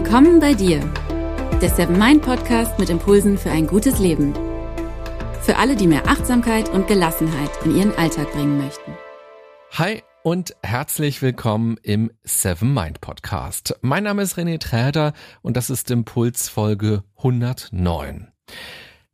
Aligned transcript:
Willkommen 0.00 0.38
bei 0.38 0.54
dir, 0.54 0.78
der 1.60 1.70
Seven 1.70 1.98
Mind 1.98 2.22
Podcast 2.22 2.78
mit 2.78 2.88
Impulsen 2.88 3.36
für 3.36 3.50
ein 3.50 3.66
gutes 3.66 3.98
Leben. 3.98 4.32
Für 5.42 5.56
alle, 5.56 5.74
die 5.74 5.88
mehr 5.88 6.06
Achtsamkeit 6.06 6.68
und 6.68 6.86
Gelassenheit 6.86 7.50
in 7.64 7.76
ihren 7.76 7.92
Alltag 7.96 8.30
bringen 8.30 8.58
möchten. 8.58 8.92
Hi 9.72 10.04
und 10.22 10.54
herzlich 10.62 11.20
willkommen 11.20 11.78
im 11.82 12.12
Seven 12.22 12.72
Mind 12.72 13.00
Podcast. 13.00 13.74
Mein 13.80 14.04
Name 14.04 14.22
ist 14.22 14.38
René 14.38 14.60
Träder 14.60 15.14
und 15.42 15.56
das 15.56 15.68
ist 15.68 15.90
Impuls 15.90 16.48
Folge 16.48 17.02
109. 17.16 18.28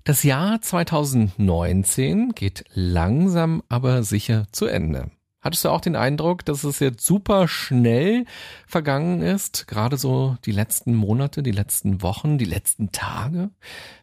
Das 0.04 0.23
Jahr 0.23 0.60
2019 0.60 2.32
geht 2.34 2.64
langsam 2.74 3.62
aber 3.70 4.02
sicher 4.02 4.45
zu 4.52 4.66
Ende. 4.66 5.10
Hattest 5.44 5.62
du 5.66 5.68
auch 5.68 5.82
den 5.82 5.94
Eindruck, 5.94 6.42
dass 6.46 6.64
es 6.64 6.78
jetzt 6.78 7.04
super 7.04 7.48
schnell 7.48 8.24
vergangen 8.66 9.20
ist? 9.20 9.66
Gerade 9.68 9.98
so 9.98 10.38
die 10.46 10.52
letzten 10.52 10.94
Monate, 10.94 11.42
die 11.42 11.50
letzten 11.50 12.00
Wochen, 12.00 12.38
die 12.38 12.46
letzten 12.46 12.92
Tage? 12.92 13.50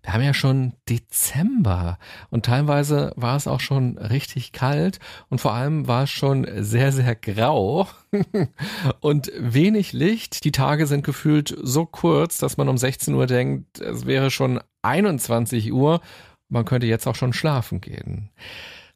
Wir 0.03 0.13
haben 0.13 0.21
ja 0.21 0.35
schon 0.35 0.73
Dezember 0.87 1.97
und 2.29 2.45
teilweise 2.45 3.11
war 3.15 3.35
es 3.35 3.47
auch 3.47 3.59
schon 3.59 3.97
richtig 3.97 4.51
kalt 4.51 4.99
und 5.29 5.41
vor 5.41 5.53
allem 5.53 5.87
war 5.87 6.03
es 6.03 6.11
schon 6.11 6.45
sehr, 6.59 6.91
sehr 6.91 7.15
grau 7.15 7.87
und 8.99 9.31
wenig 9.35 9.93
Licht. 9.93 10.43
Die 10.43 10.51
Tage 10.51 10.85
sind 10.85 11.03
gefühlt 11.03 11.57
so 11.59 11.87
kurz, 11.87 12.37
dass 12.37 12.57
man 12.57 12.69
um 12.69 12.77
16 12.77 13.15
Uhr 13.15 13.25
denkt, 13.25 13.79
es 13.79 14.05
wäre 14.05 14.29
schon 14.29 14.61
21 14.83 15.73
Uhr. 15.73 16.01
Man 16.49 16.65
könnte 16.65 16.85
jetzt 16.85 17.07
auch 17.07 17.15
schon 17.15 17.33
schlafen 17.33 17.81
gehen. 17.81 18.29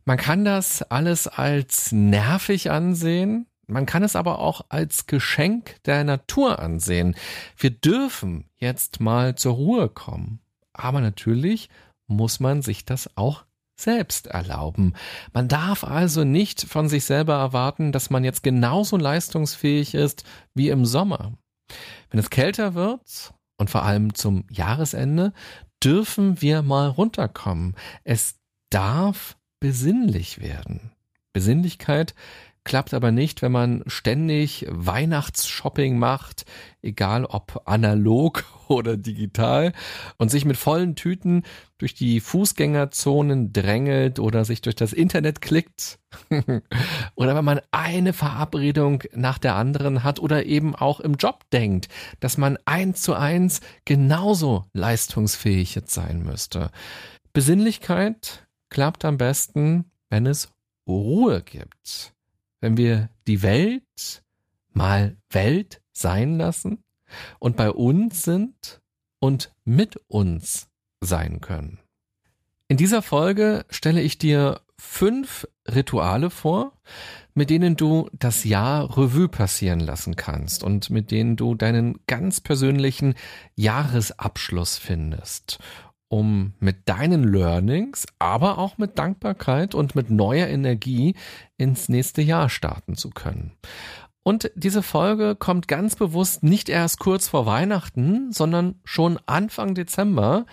Man 0.06 0.18
kann 0.18 0.46
das 0.46 0.84
alles 0.84 1.28
als 1.28 1.92
nervig 1.92 2.70
ansehen. 2.70 3.48
Man 3.68 3.88
kann 3.88 4.04
es 4.04 4.16
aber 4.16 4.38
auch 4.38 4.66
als 4.70 5.08
Geschenk 5.08 5.84
der 5.86 6.04
Natur 6.04 6.60
ansehen. 6.60 7.16
Wir 7.58 7.72
dürfen 7.72 8.48
jetzt 8.56 9.00
mal 9.00 9.36
zur 9.36 9.56
Ruhe 9.56 9.90
kommen. 9.90 10.40
Aber 10.74 11.02
natürlich 11.02 11.70
muss 12.08 12.40
man 12.40 12.62
sich 12.62 12.86
das 12.86 13.18
auch 13.18 13.46
selbst 13.78 14.28
erlauben. 14.28 14.94
Man 15.34 15.48
darf 15.48 15.84
also 15.84 16.24
nicht 16.24 16.62
von 16.62 16.88
sich 16.88 17.06
selber 17.06 17.36
erwarten, 17.36 17.92
dass 17.92 18.12
man 18.12 18.24
jetzt 18.24 18.44
genauso 18.44 18.98
leistungsfähig 18.98 19.96
ist 19.96 20.24
wie 20.54 20.70
im 20.70 20.86
Sommer. 20.86 21.34
Wenn 22.10 22.20
es 22.20 22.30
kälter 22.30 22.76
wird 22.76 23.34
und 23.58 23.70
vor 23.70 23.84
allem 23.84 24.14
zum 24.14 24.46
Jahresende, 24.52 25.34
dürfen 25.84 26.42
wir 26.42 26.62
mal 26.62 26.88
runterkommen. 26.88 27.76
Es 28.04 28.36
darf 28.70 29.36
besinnlich 29.60 30.40
werden. 30.42 30.92
Besinnlichkeit 31.34 32.16
klappt 32.66 32.94
aber 32.94 33.12
nicht, 33.12 33.42
wenn 33.42 33.52
man 33.52 33.84
ständig 33.86 34.66
Weihnachtsshopping 34.70 35.98
macht, 35.98 36.46
egal 36.82 37.24
ob 37.24 37.62
analog 37.66 38.44
oder 38.68 38.98
digital, 38.98 39.72
und 40.18 40.30
sich 40.30 40.44
mit 40.44 40.58
vollen 40.58 40.96
Tüten 40.96 41.44
durch 41.78 41.94
die 41.94 42.20
Fußgängerzonen 42.20 43.54
drängelt 43.54 44.20
oder 44.20 44.44
sich 44.44 44.62
durch 44.62 44.76
das 44.76 44.92
Internet 44.92 45.42
klickt. 45.42 46.00
oder 47.16 47.36
wenn 47.36 47.46
man 47.46 47.62
eine 47.72 48.14
Verabredung 48.14 49.04
nach 49.14 49.38
der 49.38 49.56
anderen 49.56 50.04
hat 50.04 50.20
oder 50.20 50.46
eben 50.46 50.76
auch 50.76 51.00
im 51.00 51.16
Job 51.16 51.44
denkt, 51.54 51.88
dass 52.20 52.38
man 52.38 52.58
eins 52.66 53.02
zu 53.02 53.14
eins 53.14 53.62
genauso 53.86 54.66
leistungsfähig 54.74 55.76
jetzt 55.76 55.94
sein 55.94 56.24
müsste. 56.24 56.72
Besinnlichkeit 57.34 58.45
klappt 58.76 59.06
am 59.06 59.18
besten, 59.18 59.90
wenn 60.10 60.26
es 60.26 60.52
Ruhe 60.86 61.42
gibt. 61.42 62.14
Wenn 62.60 62.76
wir 62.76 63.10
die 63.26 63.42
Welt 63.42 64.22
mal 64.74 65.16
Welt 65.30 65.82
sein 65.94 66.38
lassen 66.38 66.84
und 67.40 67.56
bei 67.56 67.72
uns 67.72 68.24
sind 68.24 68.82
und 69.22 69.56
mit 69.64 69.96
uns 70.10 70.68
sein 71.00 71.40
können. 71.40 71.80
In 72.68 72.76
dieser 72.76 73.02
Folge 73.02 73.66
stelle 73.70 74.02
ich 74.02 74.18
dir 74.18 74.60
fünf 74.78 75.48
Rituale 75.66 76.30
vor, 76.30 76.74
mit 77.34 77.50
denen 77.50 77.78
du 77.78 78.10
das 78.12 78.44
Jahr 78.44 78.98
Revue 78.98 79.30
passieren 79.30 79.80
lassen 79.80 80.18
kannst 80.18 80.66
und 80.66 80.90
mit 80.90 81.12
denen 81.12 81.38
du 81.38 81.56
deinen 81.56 81.98
ganz 82.08 82.42
persönlichen 82.42 83.16
Jahresabschluss 83.56 84.78
findest 84.78 85.60
um 86.08 86.54
mit 86.60 86.88
deinen 86.88 87.24
Learnings, 87.24 88.06
aber 88.20 88.58
auch 88.58 88.78
mit 88.78 88.98
Dankbarkeit 88.98 89.76
und 89.76 89.96
mit 89.96 90.10
neuer 90.10 90.48
Energie 90.48 91.16
ins 91.58 91.90
nächste 91.90 92.22
Jahr 92.22 92.50
starten 92.50 92.96
zu 92.96 93.10
können. 93.10 93.52
Und 94.24 94.52
diese 94.56 94.82
Folge 94.82 95.36
kommt 95.36 95.68
ganz 95.68 95.96
bewusst 95.96 96.42
nicht 96.42 96.68
erst 96.68 97.00
kurz 97.00 97.28
vor 97.28 97.46
Weihnachten, 97.46 98.32
sondern 98.32 98.80
schon 98.84 99.20
Anfang 99.28 99.76
Dezember. 99.76 100.48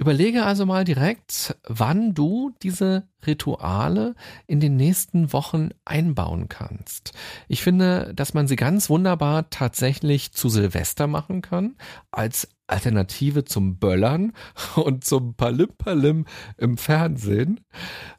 Überlege 0.00 0.44
also 0.44 0.64
mal 0.64 0.84
direkt, 0.84 1.56
wann 1.66 2.14
du 2.14 2.52
diese 2.62 3.08
Rituale 3.26 4.14
in 4.46 4.60
den 4.60 4.76
nächsten 4.76 5.32
Wochen 5.32 5.70
einbauen 5.84 6.48
kannst. 6.48 7.12
Ich 7.48 7.62
finde, 7.64 8.12
dass 8.14 8.32
man 8.32 8.46
sie 8.46 8.54
ganz 8.54 8.88
wunderbar 8.88 9.50
tatsächlich 9.50 10.32
zu 10.32 10.48
Silvester 10.48 11.08
machen 11.08 11.42
kann, 11.42 11.74
als 12.12 12.46
Alternative 12.68 13.44
zum 13.44 13.78
Böllern 13.78 14.34
und 14.76 15.02
zum 15.02 15.34
Palim-Palim 15.34 16.26
im 16.58 16.78
Fernsehen. 16.78 17.58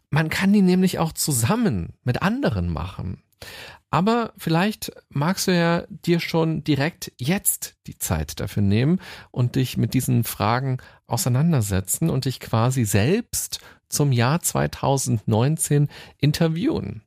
Man 0.10 0.28
kann 0.28 0.52
die 0.52 0.62
nämlich 0.62 1.00
auch 1.00 1.14
zusammen 1.14 1.94
mit 2.04 2.22
anderen 2.22 2.68
machen. 2.68 3.24
Aber 3.92 4.34
vielleicht 4.38 4.92
magst 5.10 5.48
du 5.48 5.56
ja 5.56 5.86
dir 5.90 6.20
schon 6.20 6.64
direkt 6.64 7.12
jetzt 7.18 7.76
die 7.88 7.98
Zeit 7.98 8.40
dafür 8.40 8.62
nehmen 8.62 9.02
und 9.32 9.56
dich 9.56 9.78
mit 9.78 9.94
diesen 9.94 10.24
Fragen 10.24 10.78
auseinandersetzen 11.08 12.10
und 12.10 12.26
dich 12.26 12.40
quasi 12.40 12.86
selbst 12.86 13.60
zum 13.88 14.12
Jahr 14.12 14.42
2019 14.42 15.90
interviewen. 16.18 17.04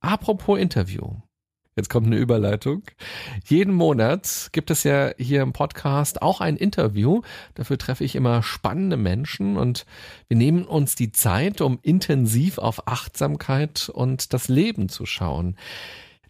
Apropos 0.00 0.58
Interview. 0.58 1.16
Jetzt 1.76 1.90
kommt 1.90 2.06
eine 2.06 2.18
Überleitung. 2.18 2.82
Jeden 3.46 3.74
Monat 3.74 4.50
gibt 4.52 4.70
es 4.70 4.84
ja 4.84 5.10
hier 5.18 5.42
im 5.42 5.52
Podcast 5.52 6.22
auch 6.22 6.40
ein 6.40 6.56
Interview. 6.56 7.22
Dafür 7.54 7.78
treffe 7.78 8.04
ich 8.04 8.14
immer 8.14 8.44
spannende 8.44 8.96
Menschen 8.96 9.56
und 9.56 9.84
wir 10.28 10.36
nehmen 10.36 10.64
uns 10.66 10.94
die 10.94 11.10
Zeit, 11.10 11.60
um 11.60 11.80
intensiv 11.82 12.58
auf 12.58 12.86
Achtsamkeit 12.86 13.88
und 13.88 14.32
das 14.32 14.46
Leben 14.46 14.88
zu 14.88 15.04
schauen. 15.04 15.56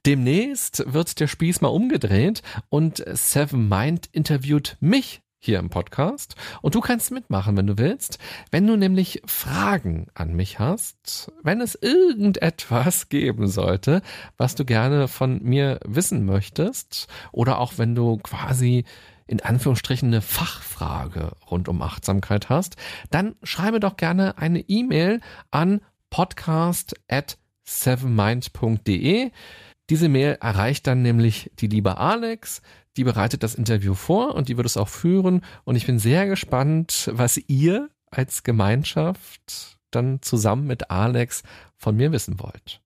Demnächst 0.06 0.84
wird 0.86 1.20
der 1.20 1.28
Spieß 1.28 1.60
mal 1.60 1.68
umgedreht 1.68 2.42
und 2.70 3.02
Seven 3.12 3.68
Mind 3.68 4.08
interviewt 4.12 4.76
mich 4.80 5.23
hier 5.44 5.58
im 5.58 5.70
Podcast. 5.70 6.34
Und 6.62 6.74
du 6.74 6.80
kannst 6.80 7.10
mitmachen, 7.10 7.56
wenn 7.56 7.66
du 7.66 7.78
willst. 7.78 8.18
Wenn 8.50 8.66
du 8.66 8.76
nämlich 8.76 9.22
Fragen 9.26 10.06
an 10.14 10.34
mich 10.34 10.58
hast, 10.58 11.32
wenn 11.42 11.60
es 11.60 11.74
irgendetwas 11.74 13.08
geben 13.08 13.46
sollte, 13.46 14.02
was 14.36 14.54
du 14.54 14.64
gerne 14.64 15.08
von 15.08 15.42
mir 15.42 15.80
wissen 15.84 16.24
möchtest, 16.24 17.08
oder 17.32 17.58
auch 17.58 17.74
wenn 17.76 17.94
du 17.94 18.16
quasi 18.18 18.84
in 19.26 19.40
Anführungsstrichen 19.40 20.08
eine 20.08 20.20
Fachfrage 20.20 21.32
rund 21.50 21.68
um 21.68 21.80
Achtsamkeit 21.82 22.48
hast, 22.48 22.76
dann 23.10 23.36
schreibe 23.42 23.80
doch 23.80 23.96
gerne 23.96 24.38
eine 24.38 24.60
E-Mail 24.60 25.20
an 25.50 25.80
podcast 26.10 26.94
at 27.08 27.38
sevenmind.de. 27.64 29.30
Diese 29.90 30.08
Mail 30.08 30.38
erreicht 30.40 30.86
dann 30.86 31.02
nämlich 31.02 31.50
die 31.58 31.66
liebe 31.66 31.98
Alex. 31.98 32.62
Die 32.96 33.04
bereitet 33.04 33.42
das 33.42 33.54
Interview 33.54 33.94
vor 33.94 34.34
und 34.34 34.48
die 34.48 34.56
wird 34.56 34.66
es 34.66 34.76
auch 34.76 34.88
führen. 34.88 35.42
Und 35.64 35.76
ich 35.76 35.86
bin 35.86 35.98
sehr 35.98 36.26
gespannt, 36.26 37.10
was 37.12 37.36
ihr 37.48 37.90
als 38.10 38.42
Gemeinschaft 38.42 39.78
dann 39.90 40.22
zusammen 40.22 40.66
mit 40.66 40.90
Alex 40.90 41.42
von 41.76 41.96
mir 41.96 42.12
wissen 42.12 42.40
wollt. 42.40 42.80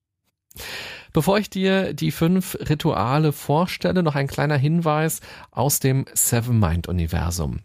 Bevor 1.13 1.37
ich 1.39 1.49
dir 1.49 1.93
die 1.93 2.11
fünf 2.11 2.55
Rituale 2.55 3.31
vorstelle, 3.31 4.03
noch 4.03 4.15
ein 4.15 4.27
kleiner 4.27 4.57
Hinweis 4.57 5.21
aus 5.51 5.79
dem 5.79 6.05
Seven 6.13 6.59
Mind 6.59 6.87
Universum. 6.87 7.59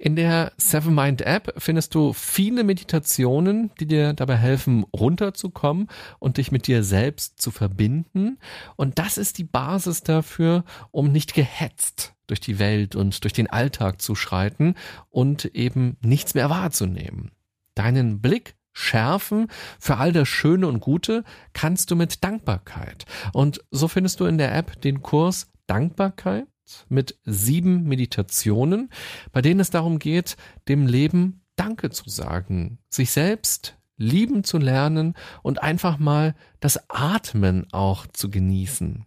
In 0.00 0.14
der 0.14 0.52
Seven 0.58 0.94
Mind 0.94 1.22
App 1.22 1.52
findest 1.58 1.92
du 1.92 2.12
viele 2.12 2.62
Meditationen, 2.62 3.72
die 3.80 3.86
dir 3.86 4.12
dabei 4.12 4.36
helfen, 4.36 4.84
runterzukommen 4.94 5.88
und 6.20 6.36
dich 6.36 6.52
mit 6.52 6.68
dir 6.68 6.84
selbst 6.84 7.42
zu 7.42 7.50
verbinden. 7.50 8.38
Und 8.76 9.00
das 9.00 9.18
ist 9.18 9.38
die 9.38 9.44
Basis 9.44 10.04
dafür, 10.04 10.64
um 10.92 11.10
nicht 11.10 11.34
gehetzt 11.34 12.14
durch 12.28 12.38
die 12.38 12.60
Welt 12.60 12.94
und 12.94 13.24
durch 13.24 13.32
den 13.32 13.50
Alltag 13.50 14.00
zu 14.00 14.14
schreiten 14.14 14.76
und 15.10 15.46
eben 15.46 15.96
nichts 16.00 16.34
mehr 16.34 16.48
wahrzunehmen. 16.48 17.32
Deinen 17.74 18.20
Blick 18.20 18.54
schärfen 18.72 19.48
für 19.80 19.96
all 19.96 20.12
das 20.12 20.28
Schöne 20.28 20.68
und 20.68 20.78
Gute 20.78 21.24
kannst 21.54 21.90
du 21.90 21.96
mit 21.96 22.22
Dankbarkeit. 22.22 23.04
Und 23.32 23.64
so 23.72 23.88
findest 23.88 24.20
du 24.20 24.26
in 24.26 24.38
der 24.38 24.54
App 24.54 24.80
den 24.80 25.02
Kurs 25.02 25.50
Dankbarkeit 25.66 26.46
mit 26.88 27.18
sieben 27.24 27.84
Meditationen, 27.84 28.90
bei 29.32 29.42
denen 29.42 29.60
es 29.60 29.70
darum 29.70 29.98
geht, 29.98 30.36
dem 30.68 30.86
Leben 30.86 31.42
Danke 31.56 31.90
zu 31.90 32.08
sagen, 32.08 32.78
sich 32.88 33.10
selbst 33.10 33.76
lieben 33.96 34.44
zu 34.44 34.58
lernen 34.58 35.14
und 35.42 35.62
einfach 35.62 35.98
mal 35.98 36.34
das 36.60 36.88
Atmen 36.88 37.66
auch 37.72 38.06
zu 38.06 38.30
genießen. 38.30 39.04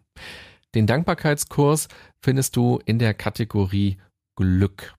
Den 0.75 0.85
Dankbarkeitskurs 0.87 1.87
findest 2.21 2.55
du 2.55 2.79
in 2.85 2.99
der 2.99 3.13
Kategorie 3.13 3.97
Glück. 4.35 4.95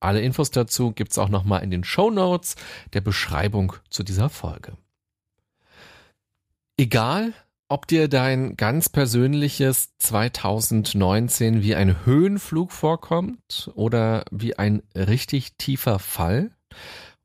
Alle 0.00 0.20
Infos 0.20 0.50
dazu 0.50 0.92
gibt's 0.92 1.18
auch 1.18 1.28
nochmal 1.28 1.62
in 1.62 1.70
den 1.70 1.84
Show 1.84 2.10
Notes 2.10 2.56
der 2.92 3.00
Beschreibung 3.00 3.74
zu 3.90 4.02
dieser 4.02 4.28
Folge. 4.28 4.76
Egal, 6.76 7.32
ob 7.68 7.86
dir 7.86 8.08
dein 8.08 8.56
ganz 8.56 8.88
persönliches 8.88 9.96
2019 9.98 11.62
wie 11.62 11.74
ein 11.74 12.04
Höhenflug 12.06 12.72
vorkommt 12.72 13.70
oder 13.74 14.24
wie 14.30 14.58
ein 14.58 14.82
richtig 14.94 15.56
tiefer 15.58 15.98
Fall, 15.98 16.50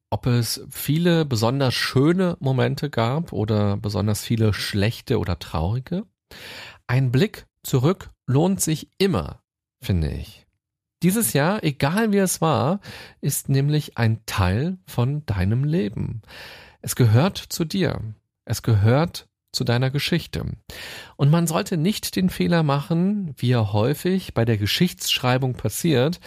ob 0.10 0.26
es 0.26 0.66
viele 0.70 1.26
besonders 1.26 1.74
schöne 1.74 2.38
Momente 2.40 2.90
gab 2.90 3.32
oder 3.32 3.78
besonders 3.78 4.24
viele 4.24 4.54
schlechte 4.54 5.18
oder 5.18 5.40
traurige, 5.40 6.04
ein 6.88 7.12
Blick 7.12 7.48
zurück 7.64 8.12
lohnt 8.28 8.62
sich 8.62 8.90
immer, 8.98 9.42
finde 9.82 10.12
ich. 10.12 10.46
Dieses 11.02 11.34
Jahr, 11.34 11.64
egal 11.64 12.12
wie 12.12 12.20
es 12.20 12.42
war, 12.42 12.80
ist 13.20 13.50
nämlich 13.50 13.98
ein 13.98 14.26
Teil 14.26 14.78
von 14.86 15.26
deinem 15.26 15.64
Leben. 15.64 16.22
Es 16.82 16.96
gehört 16.96 17.38
zu 17.38 17.66
dir. 17.66 18.02
Es 18.46 18.62
gehört 18.62 19.28
zu 19.54 19.64
deiner 19.64 19.92
Geschichte. 19.92 20.46
Und 21.16 21.32
man 21.32 21.48
sollte 21.48 21.78
nicht 21.78 22.16
den 22.16 22.30
Fehler 22.30 22.64
machen, 22.64 23.34
wie 23.38 23.52
er 23.52 23.72
häufig 23.72 24.34
bei 24.34 24.44
der 24.44 24.58
Geschichtsschreibung 24.58 25.54
passiert, 25.54 26.20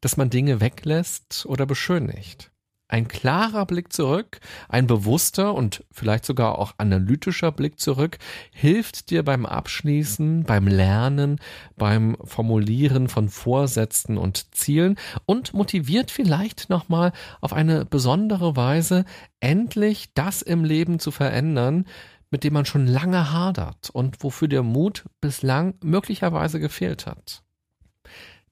dass 0.00 0.16
man 0.16 0.28
Dinge 0.28 0.60
weglässt 0.60 1.46
oder 1.46 1.64
beschönigt. 1.64 2.52
Ein 2.92 3.08
klarer 3.08 3.64
Blick 3.64 3.90
zurück, 3.90 4.40
ein 4.68 4.86
bewusster 4.86 5.54
und 5.54 5.82
vielleicht 5.90 6.26
sogar 6.26 6.58
auch 6.58 6.74
analytischer 6.76 7.50
Blick 7.50 7.80
zurück 7.80 8.18
hilft 8.52 9.08
dir 9.08 9.22
beim 9.22 9.46
Abschließen, 9.46 10.44
beim 10.44 10.66
Lernen, 10.66 11.40
beim 11.78 12.18
Formulieren 12.22 13.08
von 13.08 13.30
Vorsätzen 13.30 14.18
und 14.18 14.54
Zielen 14.54 14.96
und 15.24 15.54
motiviert 15.54 16.10
vielleicht 16.10 16.68
nochmal 16.68 17.12
auf 17.40 17.54
eine 17.54 17.86
besondere 17.86 18.56
Weise 18.56 19.06
endlich 19.40 20.12
das 20.12 20.42
im 20.42 20.62
Leben 20.62 20.98
zu 20.98 21.12
verändern, 21.12 21.86
mit 22.32 22.42
dem 22.42 22.54
man 22.54 22.64
schon 22.64 22.88
lange 22.88 23.30
hadert 23.30 23.90
und 23.90 24.24
wofür 24.24 24.48
der 24.48 24.64
Mut 24.64 25.04
bislang 25.20 25.74
möglicherweise 25.84 26.58
gefehlt 26.58 27.06
hat. 27.06 27.44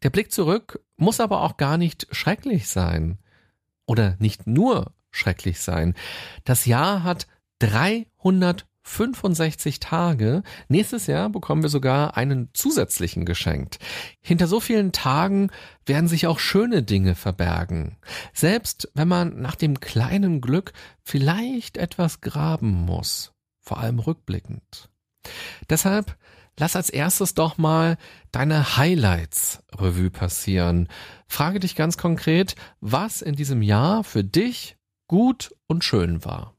Der 0.02 0.10
Blick 0.10 0.30
zurück 0.30 0.80
muss 0.96 1.18
aber 1.18 1.40
auch 1.40 1.56
gar 1.56 1.78
nicht 1.78 2.06
schrecklich 2.12 2.68
sein 2.68 3.18
oder 3.86 4.16
nicht 4.18 4.46
nur 4.46 4.92
schrecklich 5.10 5.60
sein. 5.60 5.94
Das 6.44 6.66
Jahr 6.66 7.04
hat 7.04 7.26
365 7.60 9.80
Tage. 9.80 10.42
Nächstes 10.68 11.06
Jahr 11.06 11.30
bekommen 11.30 11.62
wir 11.62 11.70
sogar 11.70 12.18
einen 12.18 12.50
zusätzlichen 12.52 13.24
geschenkt. 13.24 13.78
Hinter 14.20 14.46
so 14.46 14.60
vielen 14.60 14.92
Tagen 14.92 15.48
werden 15.86 16.06
sich 16.06 16.26
auch 16.26 16.38
schöne 16.38 16.82
Dinge 16.82 17.14
verbergen. 17.14 17.96
Selbst 18.34 18.90
wenn 18.94 19.08
man 19.08 19.40
nach 19.40 19.54
dem 19.54 19.80
kleinen 19.80 20.42
Glück 20.42 20.74
vielleicht 21.02 21.78
etwas 21.78 22.20
graben 22.20 22.70
muss. 22.70 23.32
Vor 23.60 23.78
allem 23.78 23.98
rückblickend. 23.98 24.90
Deshalb 25.68 26.16
Lass 26.60 26.76
als 26.76 26.90
erstes 26.90 27.32
doch 27.32 27.56
mal 27.56 27.96
deine 28.32 28.76
Highlights 28.76 29.62
Revue 29.78 30.10
passieren. 30.10 30.88
Frage 31.26 31.58
dich 31.58 31.74
ganz 31.74 31.96
konkret, 31.96 32.54
was 32.82 33.22
in 33.22 33.34
diesem 33.34 33.62
Jahr 33.62 34.04
für 34.04 34.24
dich 34.24 34.76
gut 35.08 35.54
und 35.68 35.84
schön 35.84 36.22
war. 36.22 36.54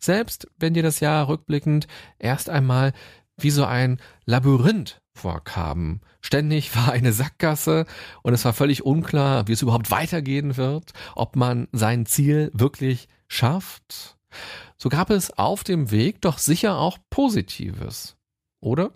Selbst 0.00 0.48
wenn 0.58 0.72
dir 0.72 0.82
das 0.82 1.00
Jahr 1.00 1.28
rückblickend 1.28 1.86
erst 2.18 2.48
einmal 2.48 2.94
wie 3.36 3.50
so 3.50 3.66
ein 3.66 4.00
Labyrinth 4.24 5.02
vorkam. 5.12 6.00
Ständig 6.22 6.74
war 6.74 6.90
eine 6.90 7.12
Sackgasse 7.12 7.84
und 8.22 8.32
es 8.32 8.46
war 8.46 8.54
völlig 8.54 8.86
unklar, 8.86 9.48
wie 9.48 9.52
es 9.52 9.60
überhaupt 9.60 9.90
weitergehen 9.90 10.56
wird, 10.56 10.92
ob 11.14 11.36
man 11.36 11.68
sein 11.72 12.06
Ziel 12.06 12.50
wirklich 12.54 13.06
schafft. 13.28 14.16
So 14.76 14.88
gab 14.88 15.10
es 15.10 15.36
auf 15.38 15.64
dem 15.64 15.90
Weg 15.90 16.20
doch 16.20 16.38
sicher 16.38 16.78
auch 16.78 16.98
Positives, 17.10 18.16
oder? 18.60 18.92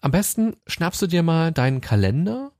Am 0.00 0.10
besten 0.10 0.56
schnappst 0.66 1.02
du 1.02 1.06
dir 1.06 1.22
mal 1.22 1.52
deinen 1.52 1.80
Kalender 1.80 2.52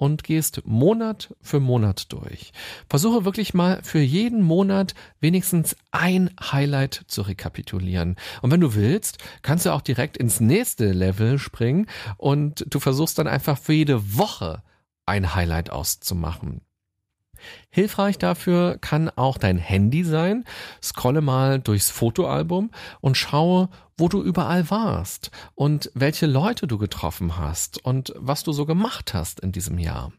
und 0.00 0.24
gehst 0.24 0.62
Monat 0.64 1.34
für 1.42 1.60
Monat 1.60 2.10
durch. 2.10 2.52
Versuche 2.88 3.26
wirklich 3.26 3.52
mal 3.52 3.82
für 3.82 4.00
jeden 4.00 4.40
Monat 4.40 4.94
wenigstens 5.20 5.76
ein 5.90 6.30
Highlight 6.40 7.04
zu 7.06 7.20
rekapitulieren. 7.20 8.16
Und 8.40 8.50
wenn 8.50 8.62
du 8.62 8.74
willst, 8.74 9.18
kannst 9.42 9.66
du 9.66 9.74
auch 9.74 9.82
direkt 9.82 10.16
ins 10.16 10.40
nächste 10.40 10.92
Level 10.92 11.38
springen 11.38 11.86
und 12.16 12.64
du 12.70 12.80
versuchst 12.80 13.18
dann 13.18 13.26
einfach 13.26 13.58
für 13.58 13.74
jede 13.74 14.16
Woche 14.16 14.62
ein 15.04 15.34
Highlight 15.34 15.68
auszumachen. 15.68 16.62
Hilfreich 17.70 18.18
dafür 18.18 18.78
kann 18.80 19.10
auch 19.10 19.38
dein 19.38 19.58
Handy 19.58 20.04
sein. 20.04 20.44
Scrolle 20.82 21.20
mal 21.20 21.60
durchs 21.60 21.90
Fotoalbum 21.90 22.70
und 23.00 23.16
schaue, 23.16 23.68
wo 23.96 24.08
du 24.08 24.22
überall 24.22 24.70
warst 24.70 25.30
und 25.54 25.90
welche 25.94 26.26
Leute 26.26 26.66
du 26.66 26.78
getroffen 26.78 27.36
hast 27.36 27.84
und 27.84 28.12
was 28.16 28.42
du 28.42 28.52
so 28.52 28.66
gemacht 28.66 29.14
hast 29.14 29.40
in 29.40 29.52
diesem 29.52 29.78
Jahr. 29.78 30.12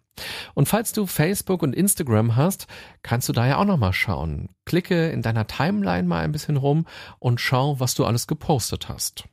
Und 0.53 0.67
falls 0.67 0.91
du 0.91 1.05
Facebook 1.05 1.63
und 1.63 1.73
Instagram 1.73 2.35
hast, 2.35 2.67
kannst 3.01 3.29
du 3.29 3.33
da 3.33 3.47
ja 3.47 3.57
auch 3.57 3.65
noch 3.65 3.77
mal 3.77 3.93
schauen. 3.93 4.49
Klicke 4.65 5.09
in 5.09 5.21
deiner 5.21 5.47
Timeline 5.47 6.07
mal 6.07 6.23
ein 6.23 6.31
bisschen 6.31 6.57
rum 6.57 6.85
und 7.19 7.39
schau, 7.39 7.79
was 7.79 7.95
du 7.95 8.05
alles 8.05 8.27
gepostet 8.27 8.89
hast. 8.89 9.25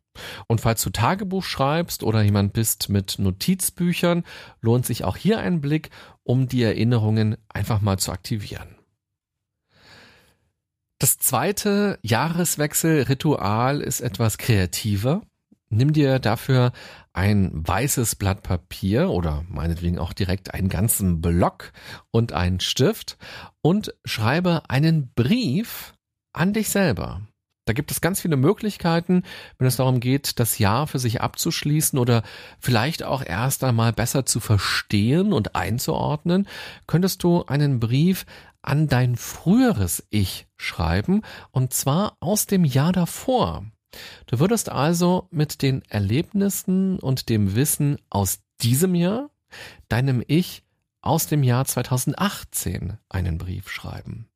Und 0.46 0.60
falls 0.60 0.82
du 0.82 0.90
Tagebuch 0.90 1.44
schreibst 1.44 2.02
oder 2.02 2.22
jemand 2.22 2.52
bist 2.52 2.88
mit 2.88 3.18
Notizbüchern, 3.18 4.24
lohnt 4.60 4.86
sich 4.86 5.04
auch 5.04 5.16
hier 5.16 5.38
ein 5.38 5.60
Blick, 5.60 5.90
um 6.22 6.48
die 6.48 6.62
Erinnerungen 6.62 7.36
einfach 7.48 7.80
mal 7.80 7.98
zu 7.98 8.12
aktivieren. 8.12 8.78
Das 10.98 11.18
zweite 11.18 11.98
Jahreswechselritual 12.02 13.80
ist 13.80 14.00
etwas 14.00 14.36
kreativer. 14.36 15.22
Nimm 15.70 15.92
dir 15.92 16.18
dafür 16.18 16.72
ein 17.12 17.50
weißes 17.52 18.16
Blatt 18.16 18.42
Papier 18.42 19.10
oder 19.10 19.44
meinetwegen 19.48 19.98
auch 19.98 20.12
direkt 20.12 20.54
einen 20.54 20.68
ganzen 20.68 21.20
Block 21.20 21.72
und 22.10 22.32
einen 22.32 22.60
Stift 22.60 23.18
und 23.60 23.94
schreibe 24.04 24.62
einen 24.70 25.12
Brief 25.14 25.94
an 26.32 26.52
dich 26.52 26.70
selber. 26.70 27.20
Da 27.68 27.74
gibt 27.74 27.90
es 27.90 28.00
ganz 28.00 28.22
viele 28.22 28.36
Möglichkeiten, 28.36 29.24
wenn 29.58 29.66
es 29.66 29.76
darum 29.76 30.00
geht, 30.00 30.40
das 30.40 30.58
Jahr 30.58 30.86
für 30.86 30.98
sich 30.98 31.20
abzuschließen 31.20 31.98
oder 31.98 32.22
vielleicht 32.58 33.02
auch 33.02 33.22
erst 33.22 33.62
einmal 33.62 33.92
besser 33.92 34.24
zu 34.24 34.40
verstehen 34.40 35.34
und 35.34 35.54
einzuordnen, 35.54 36.48
könntest 36.86 37.22
du 37.22 37.44
einen 37.44 37.78
Brief 37.78 38.24
an 38.62 38.88
dein 38.88 39.16
früheres 39.16 40.06
Ich 40.08 40.46
schreiben 40.56 41.20
und 41.50 41.74
zwar 41.74 42.16
aus 42.20 42.46
dem 42.46 42.64
Jahr 42.64 42.92
davor. 42.92 43.66
Du 44.24 44.38
würdest 44.38 44.70
also 44.70 45.28
mit 45.30 45.60
den 45.60 45.82
Erlebnissen 45.90 46.98
und 46.98 47.28
dem 47.28 47.54
Wissen 47.54 47.98
aus 48.08 48.40
diesem 48.62 48.94
Jahr 48.94 49.28
deinem 49.90 50.24
Ich 50.26 50.64
aus 51.02 51.26
dem 51.26 51.42
Jahr 51.42 51.66
2018 51.66 52.96
einen 53.10 53.36
Brief 53.36 53.68
schreiben. 53.68 54.30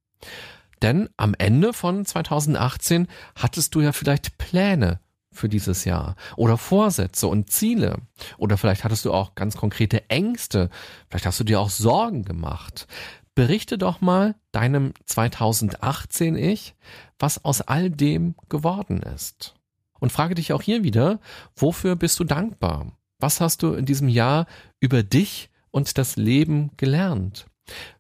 Denn 0.83 1.09
am 1.17 1.35
Ende 1.39 1.73
von 1.73 2.05
2018 2.05 3.07
hattest 3.37 3.75
du 3.75 3.81
ja 3.81 3.93
vielleicht 3.93 4.37
Pläne 4.37 5.01
für 5.31 5.49
dieses 5.49 5.85
Jahr 5.85 6.17
oder 6.37 6.59
Vorsätze 6.59 7.27
und 7.27 7.51
Ziele. 7.51 7.99
Oder 8.37 8.59
vielleicht 8.59 8.85
hattest 8.85 9.05
du 9.05 9.13
auch 9.13 9.35
ganz 9.35 9.57
konkrete 9.57 10.11
Ängste. 10.11 10.69
Vielleicht 11.09 11.27
hast 11.27 11.41
du 11.41 11.45
dir 11.45 11.61
auch 11.61 11.71
Sorgen 11.71 12.25
gemacht. 12.25 12.87
Berichte 13.35 13.79
doch 13.79 14.03
mal 14.03 14.35
deinem 14.51 14.93
2018 15.07 16.37
Ich, 16.37 16.75
was 17.19 17.45
aus 17.45 17.63
all 17.63 17.89
dem 17.89 18.35
geworden 18.51 19.03
ist. 19.03 19.55
Und 20.01 20.13
frage 20.13 20.35
dich 20.35 20.53
auch 20.53 20.63
hier 20.63 20.85
wieder, 20.85 21.21
wofür 21.57 21.97
bist 21.97 22.19
du 22.21 22.25
dankbar? 22.25 22.93
Was 23.19 23.41
hast 23.41 23.63
du 23.63 23.73
in 23.73 23.87
diesem 23.87 24.09
Jahr 24.09 24.47
über 24.81 25.03
dich 25.03 25.49
und 25.71 25.97
das 25.97 26.17
Leben 26.17 26.73
gelernt? 26.77 27.47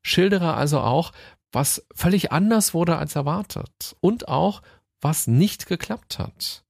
Schildere 0.03 0.55
also 0.55 0.81
auch, 0.81 1.13
was 1.53 1.87
völlig 1.95 2.33
anders 2.33 2.75
wurde 2.75 2.97
als 2.97 3.15
erwartet 3.15 3.97
und 4.01 4.29
auch 4.29 4.63
was 5.01 5.27
nicht 5.27 5.67
geklappt 5.67 6.19
hat. 6.19 6.65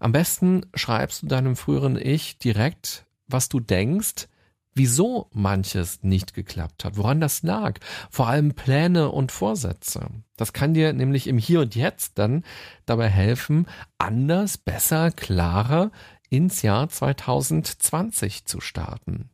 Am 0.00 0.12
besten 0.12 0.66
schreibst 0.74 1.22
du 1.22 1.26
deinem 1.26 1.56
früheren 1.56 1.96
Ich 1.96 2.38
direkt, 2.38 3.06
was 3.28 3.48
du 3.48 3.60
denkst, 3.60 4.28
wieso 4.74 5.28
manches 5.32 6.02
nicht 6.02 6.34
geklappt 6.34 6.84
hat, 6.84 6.96
woran 6.96 7.20
das 7.20 7.42
lag, 7.42 7.78
vor 8.10 8.28
allem 8.28 8.54
Pläne 8.54 9.10
und 9.10 9.30
Vorsätze. 9.30 10.08
Das 10.36 10.52
kann 10.52 10.74
dir 10.74 10.92
nämlich 10.92 11.26
im 11.26 11.38
Hier 11.38 11.60
und 11.60 11.74
Jetzt 11.74 12.18
dann 12.18 12.44
dabei 12.86 13.08
helfen, 13.08 13.66
anders, 13.98 14.56
besser, 14.56 15.10
klarer 15.10 15.90
ins 16.30 16.62
Jahr 16.62 16.88
2020 16.88 18.46
zu 18.46 18.60
starten. 18.60 19.28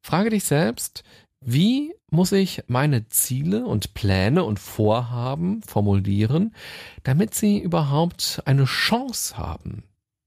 Frage 0.00 0.30
dich 0.30 0.44
selbst, 0.44 1.02
wie 1.40 1.94
muss 2.14 2.30
ich 2.30 2.62
meine 2.68 3.08
Ziele 3.08 3.66
und 3.66 3.92
Pläne 3.92 4.44
und 4.44 4.60
Vorhaben 4.60 5.62
formulieren, 5.62 6.54
damit 7.02 7.34
sie 7.34 7.58
überhaupt 7.58 8.40
eine 8.44 8.64
Chance 8.66 9.36
haben? 9.36 9.82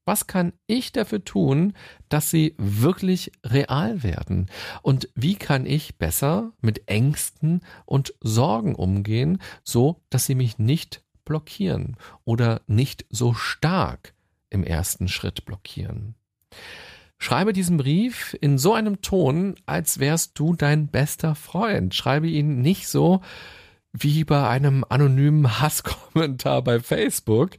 Was 0.05 0.27
kann 0.27 0.53
ich 0.67 0.91
dafür 0.91 1.23
tun, 1.23 1.73
dass 2.09 2.29
sie 2.29 2.55
wirklich 2.57 3.31
real 3.45 4.03
werden? 4.03 4.47
Und 4.81 5.09
wie 5.15 5.35
kann 5.35 5.65
ich 5.65 5.97
besser 5.97 6.51
mit 6.61 6.89
Ängsten 6.89 7.61
und 7.85 8.13
Sorgen 8.19 8.75
umgehen, 8.75 9.41
so 9.63 10.01
dass 10.09 10.25
sie 10.25 10.35
mich 10.35 10.59
nicht 10.59 11.03
blockieren 11.23 11.95
oder 12.25 12.61
nicht 12.67 13.05
so 13.09 13.33
stark 13.33 14.13
im 14.49 14.63
ersten 14.63 15.07
Schritt 15.07 15.45
blockieren? 15.45 16.15
Schreibe 17.19 17.53
diesen 17.53 17.77
Brief 17.77 18.37
in 18.41 18.57
so 18.57 18.73
einem 18.73 19.01
Ton, 19.01 19.55
als 19.65 19.99
wärst 19.99 20.37
du 20.39 20.53
dein 20.55 20.87
bester 20.87 21.35
Freund. 21.35 21.95
Schreibe 21.95 22.27
ihn 22.27 22.61
nicht 22.61 22.87
so 22.87 23.21
wie 23.91 24.23
bei 24.23 24.47
einem 24.47 24.85
anonymen 24.87 25.59
Hasskommentar 25.59 26.61
bei 26.61 26.79
Facebook, 26.79 27.51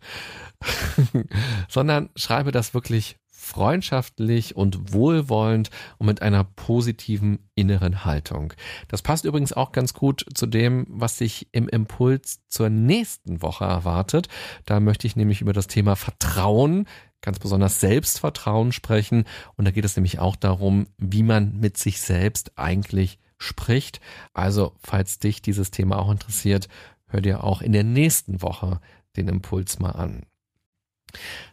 sondern 1.69 2.11
schreibe 2.15 2.53
das 2.53 2.75
wirklich 2.75 3.17
freundschaftlich 3.49 4.57
und 4.57 4.93
wohlwollend 4.93 5.71
und 5.99 6.07
mit 6.07 6.23
einer 6.23 6.45
positiven 6.45 7.38
inneren 7.55 8.05
Haltung. 8.05 8.53
Das 8.88 9.00
passt 9.00 9.25
übrigens 9.25 9.53
auch 9.53 9.73
ganz 9.73 9.95
gut 9.95 10.27
zu 10.35 10.47
dem, 10.47 10.87
was 10.88 11.19
sich 11.19 11.49
im 11.53 11.69
Impuls 11.69 12.41
zur 12.49 12.69
nächsten 12.69 13.41
Woche 13.41 13.65
erwartet. 13.65 14.29
Da 14.67 14.81
möchte 14.81 15.07
ich 15.07 15.17
nämlich 15.17 15.41
über 15.41 15.53
das 15.53 15.67
Thema 15.67 15.97
Vertrauen, 15.97 16.87
ganz 17.20 17.38
besonders 17.38 17.80
Selbstvertrauen 17.80 18.72
sprechen. 18.72 19.25
Und 19.56 19.64
da 19.64 19.70
geht 19.70 19.84
es 19.84 19.96
nämlich 19.96 20.18
auch 20.18 20.37
darum, 20.37 20.87
wie 20.98 21.22
man 21.22 21.58
mit 21.58 21.76
sich 21.76 22.00
selbst 22.00 22.52
eigentlich 22.56 23.18
spricht. 23.38 24.00
Also, 24.34 24.75
falls 24.80 25.18
dich 25.18 25.42
dieses 25.42 25.70
Thema 25.70 25.98
auch 25.98 26.10
interessiert, 26.10 26.68
hör 27.06 27.20
dir 27.20 27.44
auch 27.44 27.62
in 27.62 27.72
der 27.72 27.84
nächsten 27.84 28.42
Woche 28.42 28.80
den 29.16 29.28
Impuls 29.28 29.78
mal 29.78 29.90
an. 29.90 30.26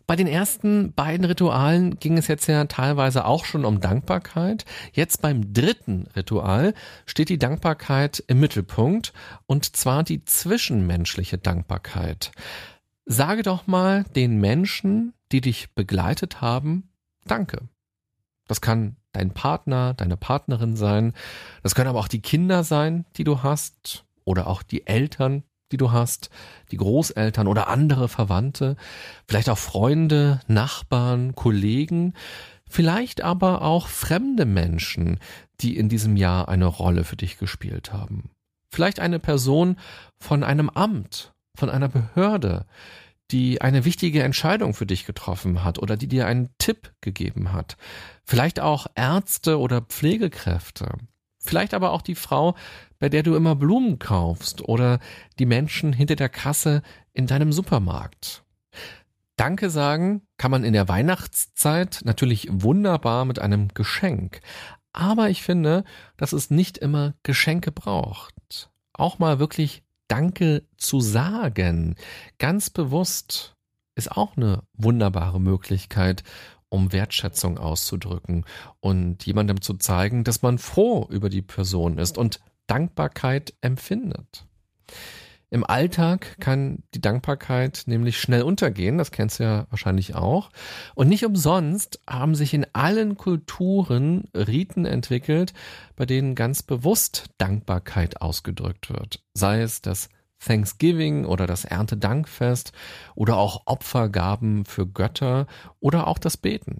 Bei 0.05 0.15
den 0.15 0.27
ersten 0.27 0.93
beiden 0.93 1.25
Ritualen 1.25 1.98
ging 2.00 2.17
es 2.17 2.27
jetzt 2.27 2.48
ja 2.48 2.65
teilweise 2.65 3.25
auch 3.25 3.45
schon 3.45 3.65
um 3.65 3.79
Dankbarkeit. 3.79 4.65
Jetzt 4.91 5.22
beim 5.22 5.53
dritten 5.53 6.07
Ritual 6.15 6.74
steht 7.05 7.29
die 7.29 7.39
Dankbarkeit 7.39 8.24
im 8.27 8.39
Mittelpunkt 8.39 9.13
und 9.45 9.75
zwar 9.75 10.03
die 10.03 10.24
zwischenmenschliche 10.25 11.38
Dankbarkeit. 11.38 12.31
Sage 13.06 13.44
doch 13.44 13.68
mal 13.68 14.04
den 14.16 14.40
Menschen, 14.40 15.14
die 15.32 15.42
dich 15.42 15.74
begleitet 15.74 16.42
haben, 16.42 16.90
Danke. 17.26 17.68
Das 18.48 18.62
kann 18.62 18.96
dein 19.12 19.32
Partner, 19.32 19.94
deine 19.96 20.18
Partnerin 20.18 20.76
sein. 20.76 21.14
Das 21.64 21.76
können 21.76 21.90
aber 21.90 22.00
auch 22.00 22.08
die 22.08 22.22
Kinder 22.22 22.64
sein, 22.64 23.06
die 23.16 23.24
du 23.24 23.44
hast 23.44 24.06
oder 24.24 24.48
auch 24.48 24.62
die 24.62 24.86
Eltern, 24.86 25.44
die 25.72 25.78
du 25.78 25.92
hast, 25.92 26.30
die 26.72 26.78
Großeltern 26.78 27.48
oder 27.48 27.68
andere 27.68 28.08
Verwandte, 28.08 28.76
vielleicht 29.28 29.50
auch 29.50 29.58
Freunde, 29.58 30.40
Nachbarn, 30.48 31.34
Kollegen, 31.34 32.14
vielleicht 32.70 33.22
aber 33.22 33.64
auch 33.64 33.88
fremde 33.88 34.46
Menschen, 34.46 35.20
die 35.62 35.76
in 35.76 35.90
diesem 35.90 36.18
Jahr 36.18 36.48
eine 36.48 36.68
Rolle 36.68 37.04
für 37.04 37.16
dich 37.16 37.40
gespielt 37.40 37.94
haben. 37.94 38.30
Vielleicht 38.70 39.00
eine 39.00 39.20
Person 39.20 39.78
von 40.20 40.44
einem 40.44 40.70
Amt, 40.70 41.34
von 41.56 41.70
einer 41.70 41.90
Behörde, 41.90 42.66
die 43.32 43.62
eine 43.62 43.86
wichtige 43.86 44.24
Entscheidung 44.24 44.74
für 44.74 44.86
dich 44.86 45.06
getroffen 45.06 45.64
hat 45.64 45.80
oder 45.80 45.98
die 45.98 46.08
dir 46.08 46.28
einen 46.28 46.50
Tipp 46.58 46.94
gegeben 47.02 47.54
hat. 47.54 47.78
Vielleicht 48.24 48.60
auch 48.60 48.88
Ärzte 48.96 49.60
oder 49.60 49.82
Pflegekräfte. 49.82 50.98
Vielleicht 51.40 51.74
aber 51.74 51.92
auch 51.92 52.02
die 52.02 52.16
Frau, 52.16 52.56
bei 53.00 53.10
der 53.10 53.24
du 53.24 53.36
immer 53.36 53.56
Blumen 53.56 54.00
kaufst 54.00 54.62
oder 54.64 55.00
die 55.38 55.46
Menschen 55.46 55.94
hinter 55.94 56.16
der 56.16 56.30
Kasse 56.30 56.82
in 57.14 57.28
deinem 57.28 57.52
Supermarkt. 57.52 58.44
Danke 59.38 59.70
sagen 59.70 60.22
kann 60.38 60.52
man 60.52 60.64
in 60.64 60.74
der 60.74 60.88
Weihnachtszeit 60.88 62.02
natürlich 62.04 62.48
wunderbar 62.52 63.26
mit 63.26 63.40
einem 63.40 63.68
Geschenk. 63.74 64.40
Aber 64.94 65.30
ich 65.30 65.44
finde, 65.44 65.84
dass 66.16 66.32
es 66.32 66.50
nicht 66.50 66.78
immer 66.78 67.16
Geschenke 67.24 67.72
braucht. 67.72 68.70
Auch 68.94 69.20
mal 69.20 69.40
wirklich 69.40 69.84
Danke 70.08 70.64
zu 70.78 71.00
sagen, 71.00 71.96
ganz 72.38 72.70
bewusst, 72.70 73.56
ist 73.96 74.12
auch 74.12 74.38
eine 74.38 74.64
wunderbare 74.74 75.40
Möglichkeit, 75.40 76.24
um 76.70 76.92
Wertschätzung 76.92 77.58
auszudrücken 77.58 78.46
und 78.80 79.26
jemandem 79.26 79.62
zu 79.62 79.76
zeigen, 79.76 80.24
dass 80.24 80.42
man 80.42 80.58
froh 80.58 81.08
über 81.10 81.30
die 81.30 81.42
Person 81.42 81.98
ist 81.98 82.18
und 82.18 82.40
Dankbarkeit 82.68 83.54
empfindet. 83.62 84.46
Im 85.50 85.64
Alltag 85.64 86.40
kann 86.40 86.84
die 86.94 87.02
Dankbarkeit 87.02 87.84
nämlich 87.86 88.20
schnell 88.20 88.42
untergehen, 88.42 88.98
das 88.98 89.12
kennst 89.12 89.40
du 89.40 89.44
ja 89.44 89.68
wahrscheinlich 89.70 90.16
auch. 90.16 90.50
Und 90.96 91.08
nicht 91.08 91.25
umsonst 91.25 92.00
haben 92.10 92.36
sich 92.36 92.54
in 92.54 92.66
allen 92.74 93.16
Kulturen 93.16 94.25
Riten 94.36 94.86
entwickelt, 94.86 95.54
bei 95.96 96.06
denen 96.06 96.36
ganz 96.36 96.64
bewusst 96.64 97.30
Dankbarkeit 97.38 98.22
ausgedrückt 98.22 98.90
wird. 98.90 99.24
Sei 99.34 99.62
es 99.62 99.82
das 99.82 100.10
Thanksgiving 100.40 101.25
oder 101.25 101.48
das 101.48 101.66
Erntedankfest 101.66 102.72
oder 103.16 103.38
auch 103.38 103.64
Opfergaben 103.66 104.66
für 104.66 104.88
Götter 104.88 105.48
oder 105.80 106.08
auch 106.08 106.20
das 106.20 106.38
Beten. 106.38 106.80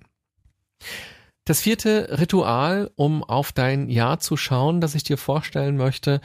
Das 1.46 1.62
vierte 1.62 2.18
Ritual, 2.20 2.90
um 2.96 3.24
auf 3.24 3.52
dein 3.52 3.88
Jahr 3.88 4.20
zu 4.20 4.36
schauen, 4.36 4.82
das 4.82 4.96
ich 4.96 5.04
dir 5.04 5.18
vorstellen 5.18 5.78
möchte, 5.78 6.20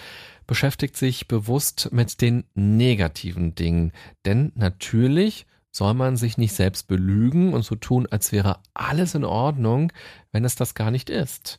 beschäftigt 0.46 0.96
sich 0.96 1.28
bewusst 1.28 1.90
mit 1.92 2.22
den 2.22 2.44
negativen 2.54 3.54
Dingen. 3.54 3.92
Denn 4.24 4.50
natürlich 4.54 5.46
soll 5.70 5.92
man 5.92 6.16
sich 6.16 6.38
nicht 6.38 6.54
selbst 6.54 6.88
belügen 6.88 7.52
und 7.52 7.66
so 7.66 7.74
tun, 7.74 8.08
als 8.10 8.32
wäre 8.32 8.60
alles 8.72 9.14
in 9.14 9.24
Ordnung, 9.24 9.92
wenn 10.32 10.46
es 10.46 10.54
das 10.54 10.74
gar 10.74 10.90
nicht 10.90 11.10
ist. 11.10 11.58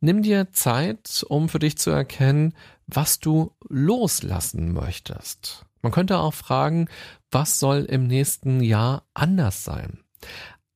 Nimm 0.00 0.22
dir 0.22 0.52
Zeit, 0.52 1.26
um 1.28 1.48
für 1.48 1.58
dich 1.58 1.76
zu 1.78 1.90
erkennen, 1.90 2.54
was 2.86 3.18
du 3.18 3.52
loslassen 3.68 4.72
möchtest. 4.72 5.66
Man 5.82 5.90
könnte 5.90 6.18
auch 6.18 6.32
fragen, 6.32 6.88
was 7.32 7.58
soll 7.58 7.84
im 7.84 8.06
nächsten 8.06 8.60
Jahr 8.60 9.02
anders 9.14 9.64
sein? 9.64 9.98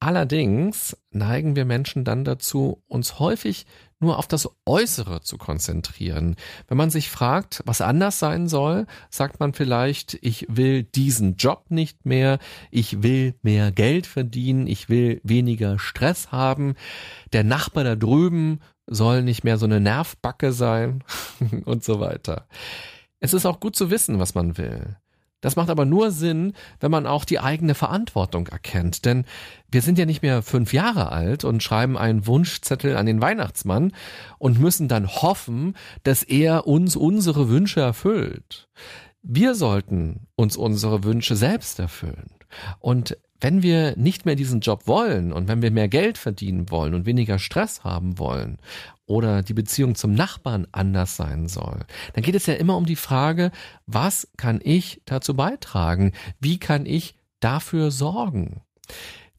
Allerdings 0.04 0.98
neigen 1.12 1.56
wir 1.56 1.64
Menschen 1.64 2.04
dann 2.04 2.26
dazu, 2.26 2.82
uns 2.88 3.18
häufig 3.18 3.64
nur 4.00 4.18
auf 4.18 4.26
das 4.26 4.50
Äußere 4.66 5.22
zu 5.22 5.38
konzentrieren. 5.38 6.36
Wenn 6.68 6.76
man 6.76 6.90
sich 6.90 7.08
fragt, 7.08 7.62
was 7.64 7.80
anders 7.80 8.18
sein 8.18 8.46
soll, 8.46 8.86
sagt 9.08 9.40
man 9.40 9.54
vielleicht, 9.54 10.18
ich 10.20 10.46
will 10.50 10.82
diesen 10.82 11.36
Job 11.36 11.70
nicht 11.70 12.04
mehr, 12.04 12.38
ich 12.70 13.02
will 13.02 13.34
mehr 13.40 13.72
Geld 13.72 14.06
verdienen, 14.06 14.66
ich 14.66 14.90
will 14.90 15.22
weniger 15.24 15.78
Stress 15.78 16.30
haben, 16.30 16.74
der 17.32 17.42
Nachbar 17.42 17.84
da 17.84 17.96
drüben 17.96 18.60
soll 18.86 19.22
nicht 19.22 19.42
mehr 19.42 19.56
so 19.56 19.64
eine 19.64 19.80
Nervbacke 19.80 20.52
sein 20.52 21.02
und 21.64 21.82
so 21.82 21.98
weiter. 21.98 22.46
Es 23.20 23.32
ist 23.32 23.46
auch 23.46 23.58
gut 23.58 23.74
zu 23.74 23.88
wissen, 23.88 24.18
was 24.18 24.34
man 24.34 24.58
will. 24.58 24.98
Das 25.44 25.56
macht 25.56 25.68
aber 25.68 25.84
nur 25.84 26.10
Sinn, 26.10 26.54
wenn 26.80 26.90
man 26.90 27.06
auch 27.06 27.26
die 27.26 27.38
eigene 27.38 27.74
Verantwortung 27.74 28.46
erkennt. 28.46 29.04
Denn 29.04 29.26
wir 29.70 29.82
sind 29.82 29.98
ja 29.98 30.06
nicht 30.06 30.22
mehr 30.22 30.40
fünf 30.40 30.72
Jahre 30.72 31.12
alt 31.12 31.44
und 31.44 31.62
schreiben 31.62 31.98
einen 31.98 32.26
Wunschzettel 32.26 32.96
an 32.96 33.04
den 33.04 33.20
Weihnachtsmann 33.20 33.92
und 34.38 34.58
müssen 34.58 34.88
dann 34.88 35.06
hoffen, 35.06 35.76
dass 36.02 36.22
er 36.22 36.66
uns 36.66 36.96
unsere 36.96 37.50
Wünsche 37.50 37.80
erfüllt. 37.80 38.70
Wir 39.22 39.54
sollten 39.54 40.28
uns 40.34 40.56
unsere 40.56 41.04
Wünsche 41.04 41.36
selbst 41.36 41.78
erfüllen. 41.78 42.30
Und 42.78 43.16
wenn 43.40 43.62
wir 43.62 43.96
nicht 43.96 44.24
mehr 44.24 44.36
diesen 44.36 44.60
Job 44.60 44.86
wollen 44.86 45.32
und 45.32 45.48
wenn 45.48 45.60
wir 45.60 45.70
mehr 45.70 45.88
Geld 45.88 46.16
verdienen 46.18 46.70
wollen 46.70 46.94
und 46.94 47.04
weniger 47.04 47.38
Stress 47.38 47.84
haben 47.84 48.18
wollen 48.18 48.58
oder 49.06 49.42
die 49.42 49.54
Beziehung 49.54 49.96
zum 49.96 50.14
Nachbarn 50.14 50.66
anders 50.72 51.16
sein 51.16 51.48
soll, 51.48 51.80
dann 52.14 52.24
geht 52.24 52.34
es 52.34 52.46
ja 52.46 52.54
immer 52.54 52.76
um 52.76 52.86
die 52.86 52.96
Frage, 52.96 53.50
was 53.86 54.28
kann 54.36 54.60
ich 54.62 55.02
dazu 55.04 55.34
beitragen? 55.34 56.12
Wie 56.40 56.58
kann 56.58 56.86
ich 56.86 57.16
dafür 57.40 57.90
sorgen? 57.90 58.62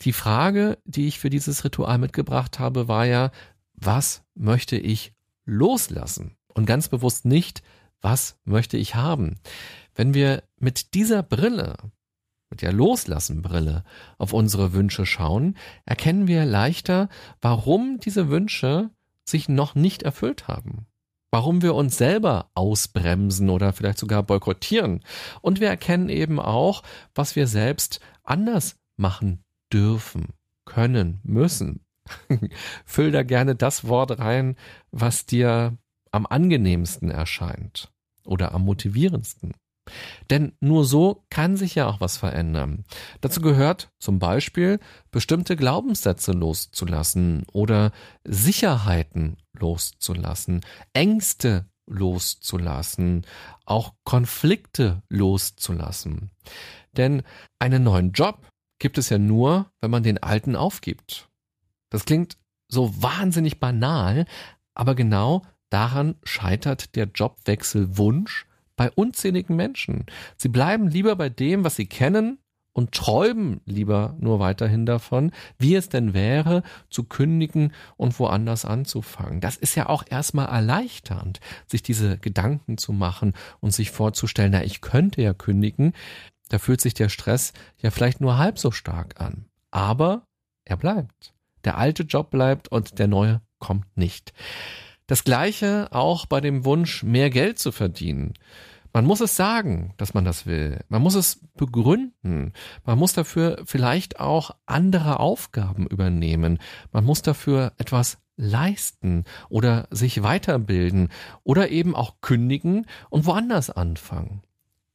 Die 0.01 0.13
Frage, 0.13 0.77
die 0.85 1.07
ich 1.07 1.19
für 1.19 1.29
dieses 1.29 1.63
Ritual 1.63 1.97
mitgebracht 1.97 2.59
habe, 2.59 2.87
war 2.87 3.05
ja, 3.05 3.31
was 3.73 4.23
möchte 4.35 4.77
ich 4.77 5.13
loslassen? 5.45 6.35
Und 6.53 6.65
ganz 6.65 6.89
bewusst 6.89 7.25
nicht, 7.25 7.63
was 8.01 8.37
möchte 8.45 8.77
ich 8.77 8.95
haben? 8.95 9.39
Wenn 9.95 10.13
wir 10.13 10.43
mit 10.59 10.93
dieser 10.93 11.23
Brille 11.23 11.75
mit 12.49 12.61
der 12.61 12.73
Loslassen-Brille 12.73 13.83
auf 14.17 14.33
unsere 14.33 14.73
Wünsche 14.73 15.05
schauen, 15.05 15.57
erkennen 15.85 16.27
wir 16.27 16.45
leichter, 16.45 17.09
warum 17.41 17.99
diese 17.99 18.29
Wünsche 18.29 18.91
sich 19.23 19.49
noch 19.49 19.75
nicht 19.75 20.03
erfüllt 20.03 20.47
haben. 20.47 20.85
Warum 21.31 21.61
wir 21.61 21.75
uns 21.75 21.97
selber 21.97 22.49
ausbremsen 22.53 23.49
oder 23.49 23.73
vielleicht 23.73 23.97
sogar 23.97 24.23
boykottieren. 24.23 25.03
Und 25.41 25.59
wir 25.59 25.67
erkennen 25.67 26.09
eben 26.09 26.39
auch, 26.39 26.83
was 27.13 27.35
wir 27.35 27.47
selbst 27.47 27.99
anders 28.23 28.77
machen 28.95 29.43
dürfen, 29.73 30.29
können, 30.63 31.19
müssen. 31.23 31.81
Füll 32.85 33.11
da 33.11 33.23
gerne 33.23 33.55
das 33.55 33.87
Wort 33.87 34.19
rein, 34.19 34.55
was 34.91 35.25
dir 35.25 35.77
am 36.11 36.25
angenehmsten 36.25 37.09
erscheint 37.09 37.91
oder 38.23 38.53
am 38.53 38.63
motivierendsten. 38.63 39.53
Denn 40.29 40.53
nur 40.59 40.85
so 40.85 41.23
kann 41.29 41.57
sich 41.57 41.75
ja 41.75 41.87
auch 41.87 42.01
was 42.01 42.17
verändern. 42.17 42.83
Dazu 43.21 43.41
gehört 43.41 43.89
zum 43.99 44.19
Beispiel, 44.19 44.79
bestimmte 45.11 45.55
Glaubenssätze 45.55 46.31
loszulassen 46.31 47.43
oder 47.51 47.91
Sicherheiten 48.23 49.37
loszulassen, 49.53 50.61
Ängste 50.93 51.65
loszulassen, 51.87 53.25
auch 53.65 53.93
Konflikte 54.03 55.03
loszulassen. 55.09 56.31
Denn 56.97 57.23
einen 57.59 57.83
neuen 57.83 58.11
Job 58.11 58.47
gibt 58.79 58.97
es 58.97 59.09
ja 59.09 59.17
nur, 59.17 59.71
wenn 59.81 59.91
man 59.91 60.03
den 60.03 60.21
alten 60.21 60.55
aufgibt. 60.55 61.29
Das 61.89 62.05
klingt 62.05 62.37
so 62.67 63.01
wahnsinnig 63.01 63.59
banal, 63.59 64.25
aber 64.73 64.95
genau 64.95 65.43
daran 65.69 66.15
scheitert 66.23 66.95
der 66.95 67.05
Jobwechselwunsch 67.05 68.47
bei 68.75 68.91
unzähligen 68.91 69.55
Menschen. 69.55 70.05
Sie 70.37 70.49
bleiben 70.49 70.87
lieber 70.87 71.15
bei 71.15 71.29
dem, 71.29 71.63
was 71.63 71.75
sie 71.75 71.87
kennen 71.87 72.39
und 72.75 72.91
träumen 72.91 73.61
lieber 73.65 74.15
nur 74.19 74.39
weiterhin 74.39 74.85
davon, 74.85 75.31
wie 75.57 75.75
es 75.75 75.87
denn 75.87 76.13
wäre, 76.13 76.61
zu 76.89 77.05
kündigen 77.05 77.71
und 77.95 78.19
woanders 78.19 78.65
anzufangen. 78.65 79.39
Das 79.39 79.55
ist 79.55 79.75
ja 79.75 79.87
auch 79.87 80.03
erstmal 80.07 80.47
erleichternd, 80.47 81.39
sich 81.67 81.83
diese 81.83 82.17
Gedanken 82.17 82.77
zu 82.77 82.91
machen 82.91 83.33
und 83.61 83.71
sich 83.71 83.91
vorzustellen, 83.91 84.51
na, 84.51 84.63
ich 84.63 84.81
könnte 84.81 85.21
ja 85.21 85.33
kündigen. 85.33 85.93
Da 86.49 86.59
fühlt 86.59 86.81
sich 86.81 86.93
der 86.93 87.09
Stress 87.09 87.53
ja 87.81 87.91
vielleicht 87.91 88.19
nur 88.19 88.37
halb 88.37 88.59
so 88.59 88.71
stark 88.71 89.21
an. 89.21 89.45
Aber 89.71 90.27
er 90.65 90.75
bleibt. 90.75 91.33
Der 91.63 91.77
alte 91.77 92.03
Job 92.03 92.29
bleibt 92.29 92.67
und 92.67 92.99
der 92.99 93.07
neue 93.07 93.41
kommt 93.59 93.97
nicht. 93.97 94.33
Das 95.07 95.23
gleiche 95.23 95.89
auch 95.91 96.25
bei 96.25 96.41
dem 96.41 96.65
Wunsch, 96.65 97.03
mehr 97.03 97.29
Geld 97.29 97.59
zu 97.59 97.71
verdienen. 97.71 98.33
Man 98.95 99.05
muss 99.05 99.19
es 99.19 99.35
sagen, 99.35 99.93
dass 99.97 100.13
man 100.13 100.23
das 100.23 100.45
will. 100.45 100.79
Man 100.87 101.01
muss 101.01 101.15
es 101.15 101.41
begründen. 101.55 102.53
Man 102.85 102.97
muss 102.97 103.11
dafür 103.11 103.61
vielleicht 103.65 104.21
auch 104.21 104.51
andere 104.65 105.19
Aufgaben 105.19 105.85
übernehmen. 105.85 106.59
Man 106.93 107.03
muss 107.03 107.21
dafür 107.21 107.73
etwas 107.77 108.19
leisten 108.37 109.25
oder 109.49 109.87
sich 109.91 110.23
weiterbilden 110.23 111.09
oder 111.43 111.69
eben 111.69 111.93
auch 111.93 112.21
kündigen 112.21 112.85
und 113.09 113.25
woanders 113.25 113.69
anfangen. 113.69 114.41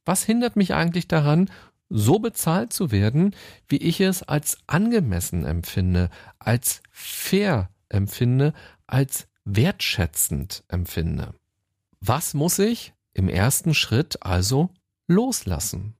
Was 0.03 0.23
hindert 0.23 0.55
mich 0.55 0.73
eigentlich 0.73 1.07
daran, 1.07 1.49
so 1.87 2.19
bezahlt 2.19 2.73
zu 2.73 2.91
werden, 2.91 3.35
wie 3.67 3.77
ich 3.77 4.01
es 4.01 4.23
als 4.23 4.57
angemessen 4.65 5.45
empfinde, 5.45 6.09
als 6.39 6.81
fair 6.89 7.69
empfinde, 7.89 8.53
als 8.87 9.27
wertschätzend 9.55 10.63
empfinde. 10.67 11.33
Was 11.99 12.33
muss 12.33 12.59
ich 12.59 12.93
im 13.13 13.29
ersten 13.29 13.73
Schritt 13.73 14.23
also 14.23 14.69
loslassen? 15.07 15.95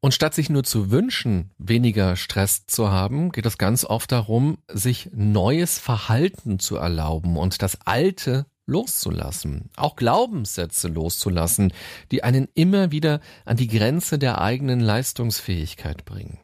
Und 0.00 0.14
statt 0.14 0.34
sich 0.34 0.48
nur 0.48 0.64
zu 0.64 0.90
wünschen, 0.90 1.50
weniger 1.58 2.16
Stress 2.16 2.66
zu 2.66 2.90
haben, 2.90 3.32
geht 3.32 3.44
es 3.44 3.58
ganz 3.58 3.84
oft 3.84 4.10
darum, 4.12 4.56
sich 4.66 5.10
neues 5.12 5.78
Verhalten 5.78 6.58
zu 6.58 6.76
erlauben 6.76 7.36
und 7.36 7.60
das 7.60 7.78
Alte 7.84 8.46
loszulassen, 8.64 9.68
auch 9.76 9.96
Glaubenssätze 9.96 10.88
loszulassen, 10.88 11.72
die 12.12 12.22
einen 12.24 12.48
immer 12.54 12.92
wieder 12.92 13.20
an 13.44 13.58
die 13.58 13.68
Grenze 13.68 14.18
der 14.18 14.40
eigenen 14.40 14.80
Leistungsfähigkeit 14.80 16.06
bringen. 16.06 16.38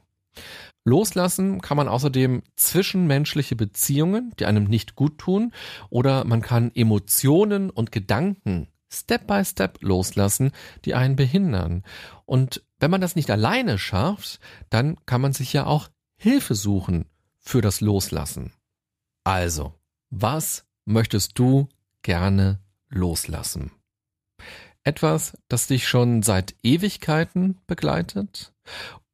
Loslassen 0.86 1.60
kann 1.60 1.76
man 1.76 1.88
außerdem 1.88 2.44
zwischenmenschliche 2.54 3.56
Beziehungen, 3.56 4.32
die 4.38 4.46
einem 4.46 4.64
nicht 4.64 4.94
gut 4.94 5.18
tun, 5.18 5.52
oder 5.90 6.24
man 6.24 6.42
kann 6.42 6.70
Emotionen 6.74 7.70
und 7.70 7.90
Gedanken 7.90 8.68
Step 8.88 9.26
by 9.26 9.44
Step 9.44 9.82
loslassen, 9.82 10.52
die 10.84 10.94
einen 10.94 11.16
behindern. 11.16 11.82
Und 12.24 12.64
wenn 12.78 12.92
man 12.92 13.00
das 13.00 13.16
nicht 13.16 13.32
alleine 13.32 13.78
schafft, 13.78 14.38
dann 14.70 14.96
kann 15.06 15.20
man 15.20 15.32
sich 15.32 15.52
ja 15.52 15.66
auch 15.66 15.88
Hilfe 16.18 16.54
suchen 16.54 17.06
für 17.40 17.60
das 17.60 17.80
Loslassen. 17.80 18.52
Also, 19.25 19.75
was 20.10 20.66
möchtest 20.84 21.36
du 21.36 21.68
gerne 22.02 22.60
loslassen? 22.88 23.72
Etwas, 24.84 25.36
das 25.49 25.66
dich 25.66 25.88
schon 25.88 26.22
seit 26.22 26.54
Ewigkeiten 26.62 27.58
begleitet? 27.66 28.54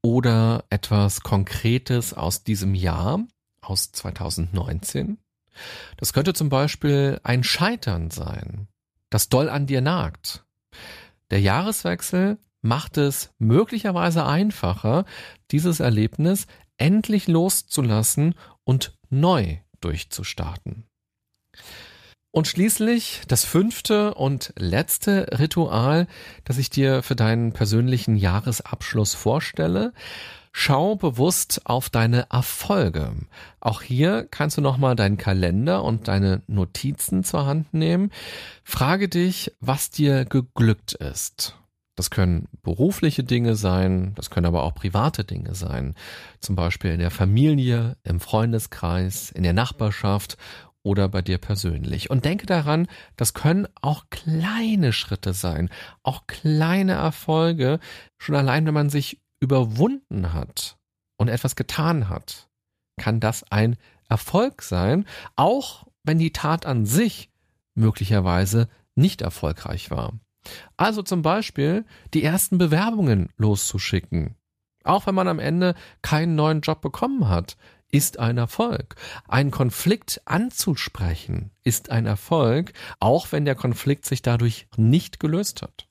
Oder 0.02 0.64
etwas 0.68 1.20
Konkretes 1.20 2.12
aus 2.12 2.44
diesem 2.44 2.74
Jahr, 2.74 3.24
aus 3.60 3.92
2019. 3.92 5.18
Das 5.96 6.12
könnte 6.12 6.34
zum 6.34 6.48
Beispiel 6.48 7.20
ein 7.22 7.44
Scheitern 7.44 8.10
sein, 8.10 8.68
das 9.10 9.28
doll 9.28 9.48
an 9.48 9.66
dir 9.66 9.80
nagt. 9.80 10.44
Der 11.30 11.40
Jahreswechsel 11.40 12.38
macht 12.62 12.96
es 12.96 13.30
möglicherweise 13.38 14.26
einfacher, 14.26 15.04
dieses 15.50 15.80
Erlebnis 15.80 16.46
endlich 16.76 17.28
loszulassen 17.28 18.34
und 18.64 18.98
neu 19.10 19.58
durchzustarten. 19.80 20.86
Und 22.32 22.48
schließlich 22.48 23.20
das 23.28 23.44
fünfte 23.44 24.14
und 24.14 24.54
letzte 24.56 25.38
Ritual, 25.38 26.06
das 26.44 26.56
ich 26.56 26.70
dir 26.70 27.02
für 27.02 27.14
deinen 27.14 27.52
persönlichen 27.52 28.16
Jahresabschluss 28.16 29.12
vorstelle. 29.12 29.92
Schau 30.50 30.96
bewusst 30.96 31.60
auf 31.64 31.90
deine 31.90 32.30
Erfolge. 32.30 33.12
Auch 33.60 33.82
hier 33.82 34.26
kannst 34.30 34.56
du 34.56 34.62
nochmal 34.62 34.96
deinen 34.96 35.18
Kalender 35.18 35.84
und 35.84 36.08
deine 36.08 36.42
Notizen 36.46 37.22
zur 37.22 37.44
Hand 37.44 37.74
nehmen. 37.74 38.10
Frage 38.64 39.10
dich, 39.10 39.52
was 39.60 39.90
dir 39.90 40.24
geglückt 40.24 40.94
ist. 40.94 41.58
Das 41.96 42.10
können 42.10 42.48
berufliche 42.62 43.24
Dinge 43.24 43.54
sein, 43.54 44.14
das 44.14 44.30
können 44.30 44.46
aber 44.46 44.62
auch 44.62 44.74
private 44.74 45.24
Dinge 45.24 45.54
sein. 45.54 45.94
Zum 46.40 46.56
Beispiel 46.56 46.92
in 46.92 47.00
der 47.00 47.10
Familie, 47.10 47.98
im 48.02 48.18
Freundeskreis, 48.18 49.30
in 49.30 49.42
der 49.42 49.52
Nachbarschaft 49.52 50.38
oder 50.82 51.08
bei 51.08 51.22
dir 51.22 51.38
persönlich. 51.38 52.10
Und 52.10 52.24
denke 52.24 52.46
daran, 52.46 52.88
das 53.16 53.34
können 53.34 53.68
auch 53.80 54.04
kleine 54.10 54.92
Schritte 54.92 55.32
sein, 55.32 55.70
auch 56.02 56.26
kleine 56.26 56.92
Erfolge, 56.92 57.78
schon 58.18 58.34
allein, 58.34 58.66
wenn 58.66 58.74
man 58.74 58.90
sich 58.90 59.20
überwunden 59.40 60.32
hat 60.32 60.78
und 61.18 61.28
etwas 61.28 61.56
getan 61.56 62.08
hat, 62.08 62.48
kann 63.00 63.20
das 63.20 63.44
ein 63.50 63.76
Erfolg 64.08 64.62
sein, 64.62 65.06
auch 65.36 65.86
wenn 66.04 66.18
die 66.18 66.32
Tat 66.32 66.66
an 66.66 66.84
sich 66.86 67.30
möglicherweise 67.74 68.68
nicht 68.94 69.22
erfolgreich 69.22 69.90
war. 69.90 70.12
Also 70.76 71.02
zum 71.02 71.22
Beispiel 71.22 71.84
die 72.14 72.24
ersten 72.24 72.58
Bewerbungen 72.58 73.28
loszuschicken. 73.36 74.36
Auch 74.84 75.06
wenn 75.06 75.14
man 75.14 75.28
am 75.28 75.38
Ende 75.38 75.74
keinen 76.02 76.34
neuen 76.34 76.60
Job 76.60 76.80
bekommen 76.80 77.28
hat, 77.28 77.56
ist 77.92 78.18
ein 78.18 78.38
Erfolg. 78.38 78.96
Ein 79.28 79.52
Konflikt 79.52 80.20
anzusprechen 80.24 81.52
ist 81.62 81.90
ein 81.90 82.06
Erfolg, 82.06 82.72
auch 82.98 83.30
wenn 83.30 83.44
der 83.44 83.54
Konflikt 83.54 84.06
sich 84.06 84.22
dadurch 84.22 84.66
nicht 84.76 85.20
gelöst 85.20 85.62
hat. 85.62 85.86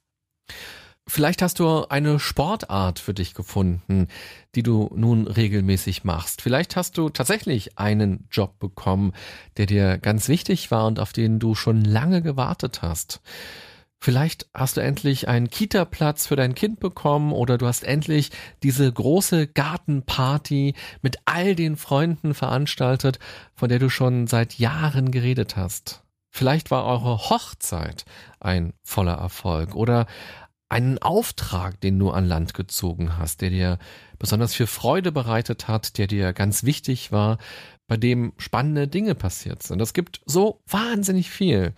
Vielleicht 1.08 1.42
hast 1.42 1.60
du 1.60 1.86
eine 1.90 2.20
Sportart 2.20 3.00
für 3.00 3.14
dich 3.14 3.34
gefunden, 3.34 4.08
die 4.56 4.64
du 4.64 4.90
nun 4.96 5.28
regelmäßig 5.28 6.04
machst. 6.04 6.42
Vielleicht 6.42 6.76
hast 6.76 6.98
du 6.98 7.10
tatsächlich 7.10 7.78
einen 7.78 8.28
Job 8.32 8.60
bekommen, 8.60 9.14
der 9.58 9.66
dir 9.66 9.98
ganz 9.98 10.28
wichtig 10.28 10.72
war 10.72 10.88
und 10.88 11.00
auf 11.00 11.12
den 11.12 11.40
du 11.40 11.56
schon 11.56 11.84
lange 11.84 12.22
gewartet 12.22 12.82
hast. 12.82 13.22
Vielleicht 14.04 14.48
hast 14.52 14.78
du 14.78 14.82
endlich 14.82 15.28
einen 15.28 15.52
Kita-Platz 15.52 16.26
für 16.26 16.36
dein 16.36 16.56
Kind 16.56 16.80
bekommen 16.80 17.32
oder 17.32 17.60
du 17.60 17.68
hast 17.68 17.84
endlich 17.84 18.32
diese 18.64 18.92
große 18.92 19.46
Gartenparty 19.46 20.74
mit 21.04 21.18
all 21.26 21.54
den 21.54 21.78
Freunden 21.78 22.34
veranstaltet, 22.34 23.20
von 23.54 23.70
der 23.70 23.78
du 23.78 23.90
schon 23.90 24.26
seit 24.26 24.56
Jahren 24.58 25.12
geredet 25.12 25.56
hast. 25.56 26.04
Vielleicht 26.32 26.72
war 26.72 26.86
eure 26.86 27.30
Hochzeit 27.30 28.06
ein 28.40 28.74
voller 28.82 29.14
Erfolg 29.14 29.76
oder 29.76 30.08
einen 30.68 30.98
Auftrag, 30.98 31.80
den 31.82 32.00
du 32.00 32.10
an 32.10 32.26
Land 32.26 32.56
gezogen 32.56 33.20
hast, 33.20 33.42
der 33.42 33.52
dir 33.52 33.78
besonders 34.18 34.56
viel 34.56 34.68
Freude 34.68 35.12
bereitet 35.12 35.68
hat, 35.68 36.00
der 36.00 36.08
dir 36.08 36.34
ganz 36.34 36.64
wichtig 36.64 37.12
war, 37.12 37.38
bei 37.88 37.98
dem 37.98 38.34
spannende 38.38 38.88
Dinge 38.88 39.14
passiert 39.14 39.62
sind. 39.62 39.80
Es 39.80 39.94
gibt 39.94 40.22
so 40.26 40.62
wahnsinnig 40.66 41.30
viel. 41.30 41.76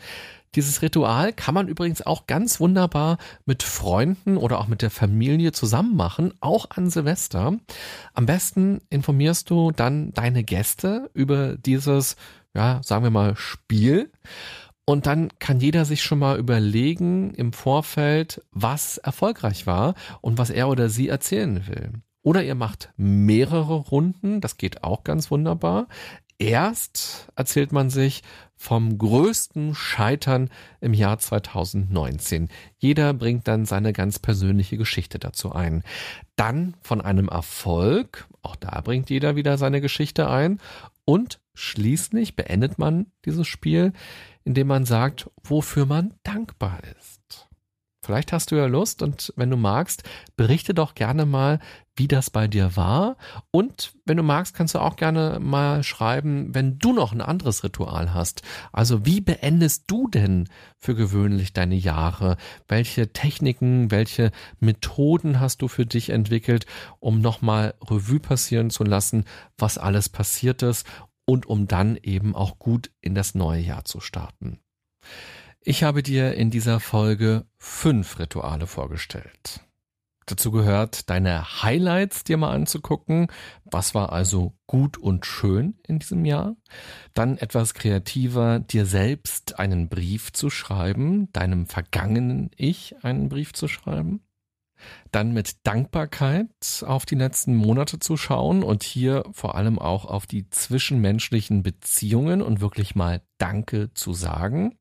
Dieses 0.55 0.81
Ritual 0.81 1.33
kann 1.33 1.55
man 1.55 1.67
übrigens 1.67 2.01
auch 2.03 2.27
ganz 2.27 2.59
wunderbar 2.59 3.17
mit 3.45 3.63
Freunden 3.63 4.37
oder 4.37 4.59
auch 4.59 4.67
mit 4.67 4.81
der 4.81 4.91
Familie 4.91 5.51
zusammen 5.51 5.95
machen, 5.95 6.33
auch 6.41 6.69
an 6.69 6.89
Silvester. 6.89 7.57
Am 8.13 8.25
besten 8.25 8.81
informierst 8.89 9.49
du 9.49 9.71
dann 9.71 10.13
deine 10.13 10.43
Gäste 10.43 11.09
über 11.13 11.57
dieses, 11.57 12.15
ja, 12.53 12.81
sagen 12.83 13.03
wir 13.03 13.11
mal, 13.11 13.35
Spiel. 13.35 14.11
Und 14.85 15.07
dann 15.07 15.29
kann 15.39 15.59
jeder 15.59 15.85
sich 15.85 16.03
schon 16.03 16.19
mal 16.19 16.37
überlegen 16.37 17.33
im 17.33 17.53
Vorfeld, 17.53 18.41
was 18.51 18.97
erfolgreich 18.97 19.65
war 19.65 19.95
und 20.21 20.37
was 20.37 20.49
er 20.49 20.67
oder 20.67 20.89
sie 20.89 21.07
erzählen 21.07 21.65
will. 21.67 21.93
Oder 22.21 22.43
ihr 22.43 22.55
macht 22.55 22.93
mehrere 22.95 23.75
Runden, 23.75 24.39
das 24.39 24.57
geht 24.57 24.83
auch 24.83 25.03
ganz 25.03 25.29
wunderbar 25.29 25.87
erst 26.43 27.27
erzählt 27.35 27.71
man 27.71 27.89
sich 27.89 28.21
vom 28.55 28.97
größten 28.97 29.75
Scheitern 29.75 30.49
im 30.79 30.93
Jahr 30.93 31.19
2019. 31.19 32.49
Jeder 32.77 33.13
bringt 33.13 33.47
dann 33.47 33.65
seine 33.65 33.93
ganz 33.93 34.19
persönliche 34.19 34.77
Geschichte 34.77 35.19
dazu 35.19 35.51
ein. 35.51 35.83
Dann 36.35 36.75
von 36.81 37.01
einem 37.01 37.27
Erfolg, 37.27 38.27
auch 38.41 38.55
da 38.55 38.79
bringt 38.81 39.09
jeder 39.09 39.35
wieder 39.35 39.57
seine 39.57 39.81
Geschichte 39.81 40.29
ein. 40.29 40.59
Und 41.05 41.39
schließlich 41.53 42.35
beendet 42.35 42.79
man 42.79 43.07
dieses 43.25 43.47
Spiel, 43.47 43.91
indem 44.43 44.67
man 44.67 44.85
sagt, 44.85 45.29
wofür 45.43 45.85
man 45.85 46.13
dankbar 46.23 46.79
ist. 46.97 47.49
Vielleicht 48.03 48.33
hast 48.33 48.51
du 48.51 48.55
ja 48.55 48.65
Lust 48.65 49.01
und 49.01 49.31
wenn 49.37 49.49
du 49.49 49.55
magst, 49.55 50.03
berichte 50.35 50.73
doch 50.73 50.93
gerne 50.93 51.25
mal, 51.25 51.59
wie 51.95 52.07
das 52.07 52.29
bei 52.29 52.47
dir 52.47 52.75
war. 52.75 53.17
Und 53.51 53.93
wenn 54.05 54.17
du 54.17 54.23
magst, 54.23 54.55
kannst 54.55 54.75
du 54.75 54.79
auch 54.79 54.95
gerne 54.95 55.39
mal 55.39 55.83
schreiben, 55.83 56.53
wenn 56.53 56.79
du 56.79 56.93
noch 56.93 57.11
ein 57.11 57.21
anderes 57.21 57.63
Ritual 57.63 58.13
hast. 58.13 58.41
Also 58.71 59.05
wie 59.05 59.21
beendest 59.21 59.83
du 59.87 60.07
denn 60.07 60.49
für 60.77 60.95
gewöhnlich 60.95 61.53
deine 61.53 61.75
Jahre? 61.75 62.37
Welche 62.67 63.13
Techniken, 63.13 63.91
welche 63.91 64.31
Methoden 64.59 65.39
hast 65.39 65.61
du 65.61 65.67
für 65.67 65.85
dich 65.85 66.09
entwickelt, 66.09 66.65
um 66.99 67.21
nochmal 67.21 67.75
Revue 67.81 68.19
passieren 68.19 68.69
zu 68.69 68.83
lassen, 68.83 69.25
was 69.57 69.77
alles 69.77 70.09
passiert 70.09 70.63
ist 70.63 70.87
und 71.25 71.45
um 71.45 71.67
dann 71.67 71.97
eben 72.01 72.35
auch 72.35 72.57
gut 72.57 72.91
in 73.01 73.13
das 73.15 73.35
neue 73.35 73.61
Jahr 73.61 73.85
zu 73.85 73.99
starten? 73.99 74.59
Ich 75.61 75.83
habe 75.83 76.03
dir 76.03 76.33
in 76.33 76.49
dieser 76.49 76.79
Folge 76.79 77.45
fünf 77.57 78.19
Rituale 78.19 78.67
vorgestellt. 78.67 79.61
Dazu 80.25 80.51
gehört, 80.51 81.09
deine 81.09 81.63
Highlights 81.63 82.23
dir 82.23 82.37
mal 82.37 82.51
anzugucken. 82.51 83.27
Was 83.65 83.93
war 83.93 84.11
also 84.11 84.53
gut 84.67 84.97
und 84.97 85.25
schön 85.25 85.75
in 85.87 85.99
diesem 85.99 86.25
Jahr? 86.25 86.55
Dann 87.13 87.37
etwas 87.37 87.73
kreativer, 87.73 88.59
dir 88.59 88.85
selbst 88.85 89.59
einen 89.59 89.89
Brief 89.89 90.31
zu 90.31 90.49
schreiben, 90.49 91.31
deinem 91.33 91.65
vergangenen 91.65 92.51
Ich 92.55 92.95
einen 93.03 93.29
Brief 93.29 93.53
zu 93.53 93.67
schreiben. 93.67 94.21
Dann 95.11 95.33
mit 95.33 95.65
Dankbarkeit 95.65 96.83
auf 96.85 97.05
die 97.05 97.15
letzten 97.15 97.55
Monate 97.55 97.99
zu 97.99 98.17
schauen 98.17 98.63
und 98.63 98.83
hier 98.83 99.23
vor 99.31 99.55
allem 99.55 99.79
auch 99.79 100.05
auf 100.05 100.25
die 100.25 100.49
zwischenmenschlichen 100.49 101.63
Beziehungen 101.63 102.41
und 102.41 102.61
wirklich 102.61 102.95
mal 102.95 103.21
Danke 103.37 103.93
zu 103.93 104.13
sagen. 104.13 104.77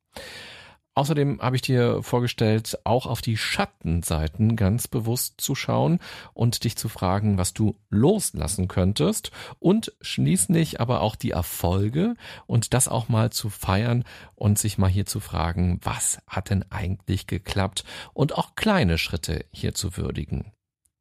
Außerdem 0.94 1.40
habe 1.40 1.56
ich 1.56 1.62
dir 1.62 2.02
vorgestellt, 2.02 2.78
auch 2.84 3.06
auf 3.06 3.22
die 3.22 3.38
Schattenseiten 3.38 4.56
ganz 4.56 4.88
bewusst 4.88 5.40
zu 5.40 5.54
schauen 5.54 6.00
und 6.34 6.64
dich 6.64 6.76
zu 6.76 6.90
fragen, 6.90 7.38
was 7.38 7.54
du 7.54 7.76
loslassen 7.88 8.68
könntest 8.68 9.30
und 9.58 9.94
schließlich 10.02 10.80
aber 10.80 11.00
auch 11.00 11.16
die 11.16 11.30
Erfolge 11.30 12.14
und 12.46 12.74
das 12.74 12.88
auch 12.88 13.08
mal 13.08 13.30
zu 13.30 13.48
feiern 13.48 14.04
und 14.34 14.58
sich 14.58 14.76
mal 14.76 14.90
hier 14.90 15.06
zu 15.06 15.20
fragen, 15.20 15.80
was 15.82 16.20
hat 16.26 16.50
denn 16.50 16.64
eigentlich 16.70 17.26
geklappt 17.26 17.84
und 18.12 18.36
auch 18.36 18.54
kleine 18.54 18.98
Schritte 18.98 19.46
hier 19.50 19.74
zu 19.74 19.96
würdigen. 19.96 20.52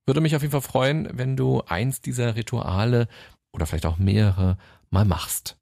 Würde 0.05 0.21
mich 0.21 0.37
auf 0.37 0.41
jeden 0.41 0.53
Fall 0.53 0.61
freuen, 0.61 1.09
wenn 1.11 1.35
du 1.35 1.63
eins 1.67 1.99
dieser 1.99 2.35
Rituale 2.35 3.09
oder 3.51 3.65
vielleicht 3.65 3.85
auch 3.85 3.97
mehrere 3.97 4.57
mal 4.89 5.05
machst. 5.05 5.60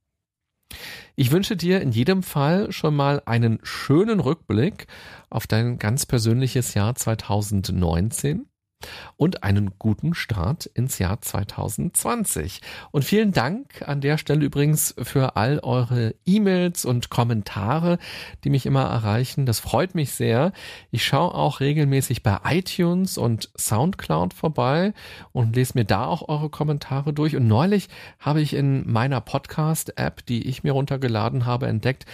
Ich 1.15 1.31
wünsche 1.31 1.57
dir 1.57 1.81
in 1.81 1.91
jedem 1.91 2.23
Fall 2.23 2.71
schon 2.71 2.95
mal 2.95 3.21
einen 3.25 3.59
schönen 3.63 4.19
Rückblick 4.19 4.87
auf 5.29 5.47
dein 5.47 5.79
ganz 5.79 6.05
persönliches 6.05 6.73
Jahr 6.73 6.95
2019 6.95 8.47
und 9.17 9.43
einen 9.43 9.71
guten 9.77 10.13
Start 10.13 10.65
ins 10.65 10.99
Jahr 10.99 11.21
2020. 11.21 12.61
Und 12.91 13.03
vielen 13.03 13.31
Dank 13.31 13.83
an 13.85 14.01
der 14.01 14.17
Stelle 14.17 14.45
übrigens 14.45 14.95
für 15.01 15.35
all 15.35 15.59
eure 15.59 16.15
E-Mails 16.25 16.85
und 16.85 17.09
Kommentare, 17.09 17.99
die 18.43 18.49
mich 18.49 18.65
immer 18.65 18.83
erreichen. 18.83 19.45
Das 19.45 19.59
freut 19.59 19.95
mich 19.95 20.11
sehr. 20.11 20.53
Ich 20.91 21.05
schaue 21.05 21.33
auch 21.33 21.59
regelmäßig 21.59 22.23
bei 22.23 22.39
iTunes 22.45 23.17
und 23.17 23.49
SoundCloud 23.57 24.33
vorbei 24.33 24.93
und 25.31 25.55
lese 25.55 25.77
mir 25.77 25.85
da 25.85 26.05
auch 26.05 26.29
eure 26.29 26.49
Kommentare 26.49 27.13
durch. 27.13 27.35
Und 27.35 27.47
neulich 27.47 27.89
habe 28.19 28.41
ich 28.41 28.53
in 28.53 28.89
meiner 28.89 29.21
Podcast-App, 29.21 30.25
die 30.25 30.47
ich 30.47 30.63
mir 30.63 30.71
runtergeladen 30.71 31.45
habe, 31.45 31.67
entdeckt, 31.67 32.05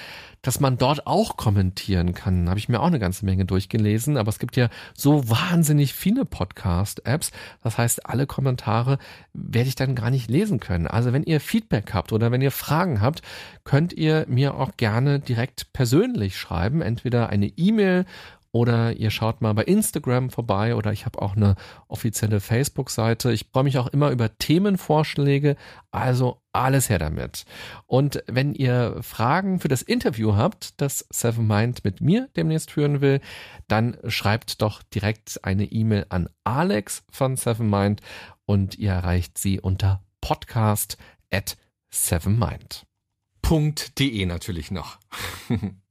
dass 0.46 0.60
man 0.60 0.78
dort 0.78 1.08
auch 1.08 1.38
kommentieren 1.38 2.14
kann. 2.14 2.50
Habe 2.50 2.60
ich 2.60 2.70
mir 2.70 2.80
auch 2.80 2.88
eine 2.88 3.00
ganze 3.00 3.26
Menge 3.26 3.46
durchgelesen, 3.46 4.16
aber 4.16 4.30
es 4.30 4.38
gibt 4.38 4.56
ja 4.56 4.70
so 4.96 5.28
wahnsinnig 5.28 5.94
viele 5.94 6.24
Podcast-Apps. 6.24 7.32
Das 7.64 7.80
heißt, 7.80 8.06
alle 8.06 8.28
Kommentare 8.28 9.00
werde 9.34 9.70
ich 9.70 9.76
dann 9.76 9.96
gar 9.96 10.12
nicht 10.12 10.30
lesen 10.30 10.60
können. 10.60 10.86
Also 10.86 11.14
wenn 11.14 11.24
ihr 11.24 11.40
Feedback 11.40 11.94
habt 11.94 12.14
oder 12.14 12.32
wenn 12.32 12.42
ihr 12.42 12.52
Fragen 12.52 13.02
habt, 13.02 13.24
könnt 13.64 13.92
ihr 13.94 14.26
mir 14.30 14.54
auch 14.54 14.78
gerne 14.78 15.20
direkt 15.20 15.74
persönlich 15.74 16.38
schreiben. 16.38 16.82
Entweder 16.82 17.30
eine 17.30 17.48
E-Mail 17.48 18.06
oder 18.56 18.94
ihr 18.94 19.12
schaut 19.12 19.42
mal 19.42 19.54
bei 19.54 19.66
Instagram 19.66 20.30
vorbei 20.30 20.76
oder 20.76 20.94
ich 20.94 21.06
habe 21.06 21.22
auch 21.22 21.36
eine 21.36 21.56
offizielle 21.90 22.40
Facebook-Seite. 22.40 23.34
Ich 23.34 23.48
freue 23.52 23.66
mich 23.66 23.78
auch 23.78 23.88
immer 23.88 24.12
über 24.12 24.38
Themenvorschläge, 24.38 25.58
also 25.92 26.42
alles 26.54 26.90
her 26.90 26.98
damit. 26.98 27.44
Und 27.86 28.24
wenn 28.28 28.54
ihr 28.54 28.96
Fragen 29.02 29.60
für 29.60 29.68
das 29.68 29.82
Interview 29.82 30.38
habt, 30.38 30.80
das 30.80 31.06
Seven 31.10 31.46
Mind 31.46 31.84
mit 31.84 32.00
mir 32.00 32.30
demnächst 32.38 32.72
führen 32.72 33.02
will, 33.02 33.20
dann 33.68 33.98
schreibt 34.08 34.62
doch 34.62 34.84
direkt 34.84 35.44
eine 35.44 35.66
E-Mail 35.66 36.06
an 36.08 36.30
Alex 36.46 37.04
von 37.12 37.36
Seven 37.36 37.70
Mind 37.70 38.00
und 38.46 38.78
ihr 38.78 38.92
erreicht 38.92 39.38
sie 39.38 39.60
unter 39.60 40.02
podcast 40.22 40.98
at 41.30 41.58
sevenmind.de 41.90 42.86
natürlich 44.26 44.72
noch. 44.72 44.98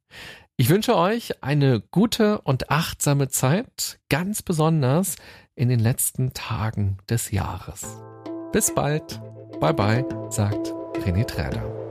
Ich 0.57 0.69
wünsche 0.69 0.97
euch 0.97 1.43
eine 1.43 1.81
gute 1.81 2.41
und 2.43 2.71
achtsame 2.71 3.29
Zeit, 3.29 3.99
ganz 4.09 4.41
besonders 4.41 5.17
in 5.57 5.69
den 5.69 5.81
letzten 5.81 6.33
Tagen 6.33 6.99
des 7.09 7.33
Jahres. 7.33 8.01
Bis 8.53 8.73
bald. 8.73 9.21
Bye 9.59 9.75
bye, 9.75 10.05
sagt 10.31 10.73
René 11.05 11.25
Träder. 11.25 11.84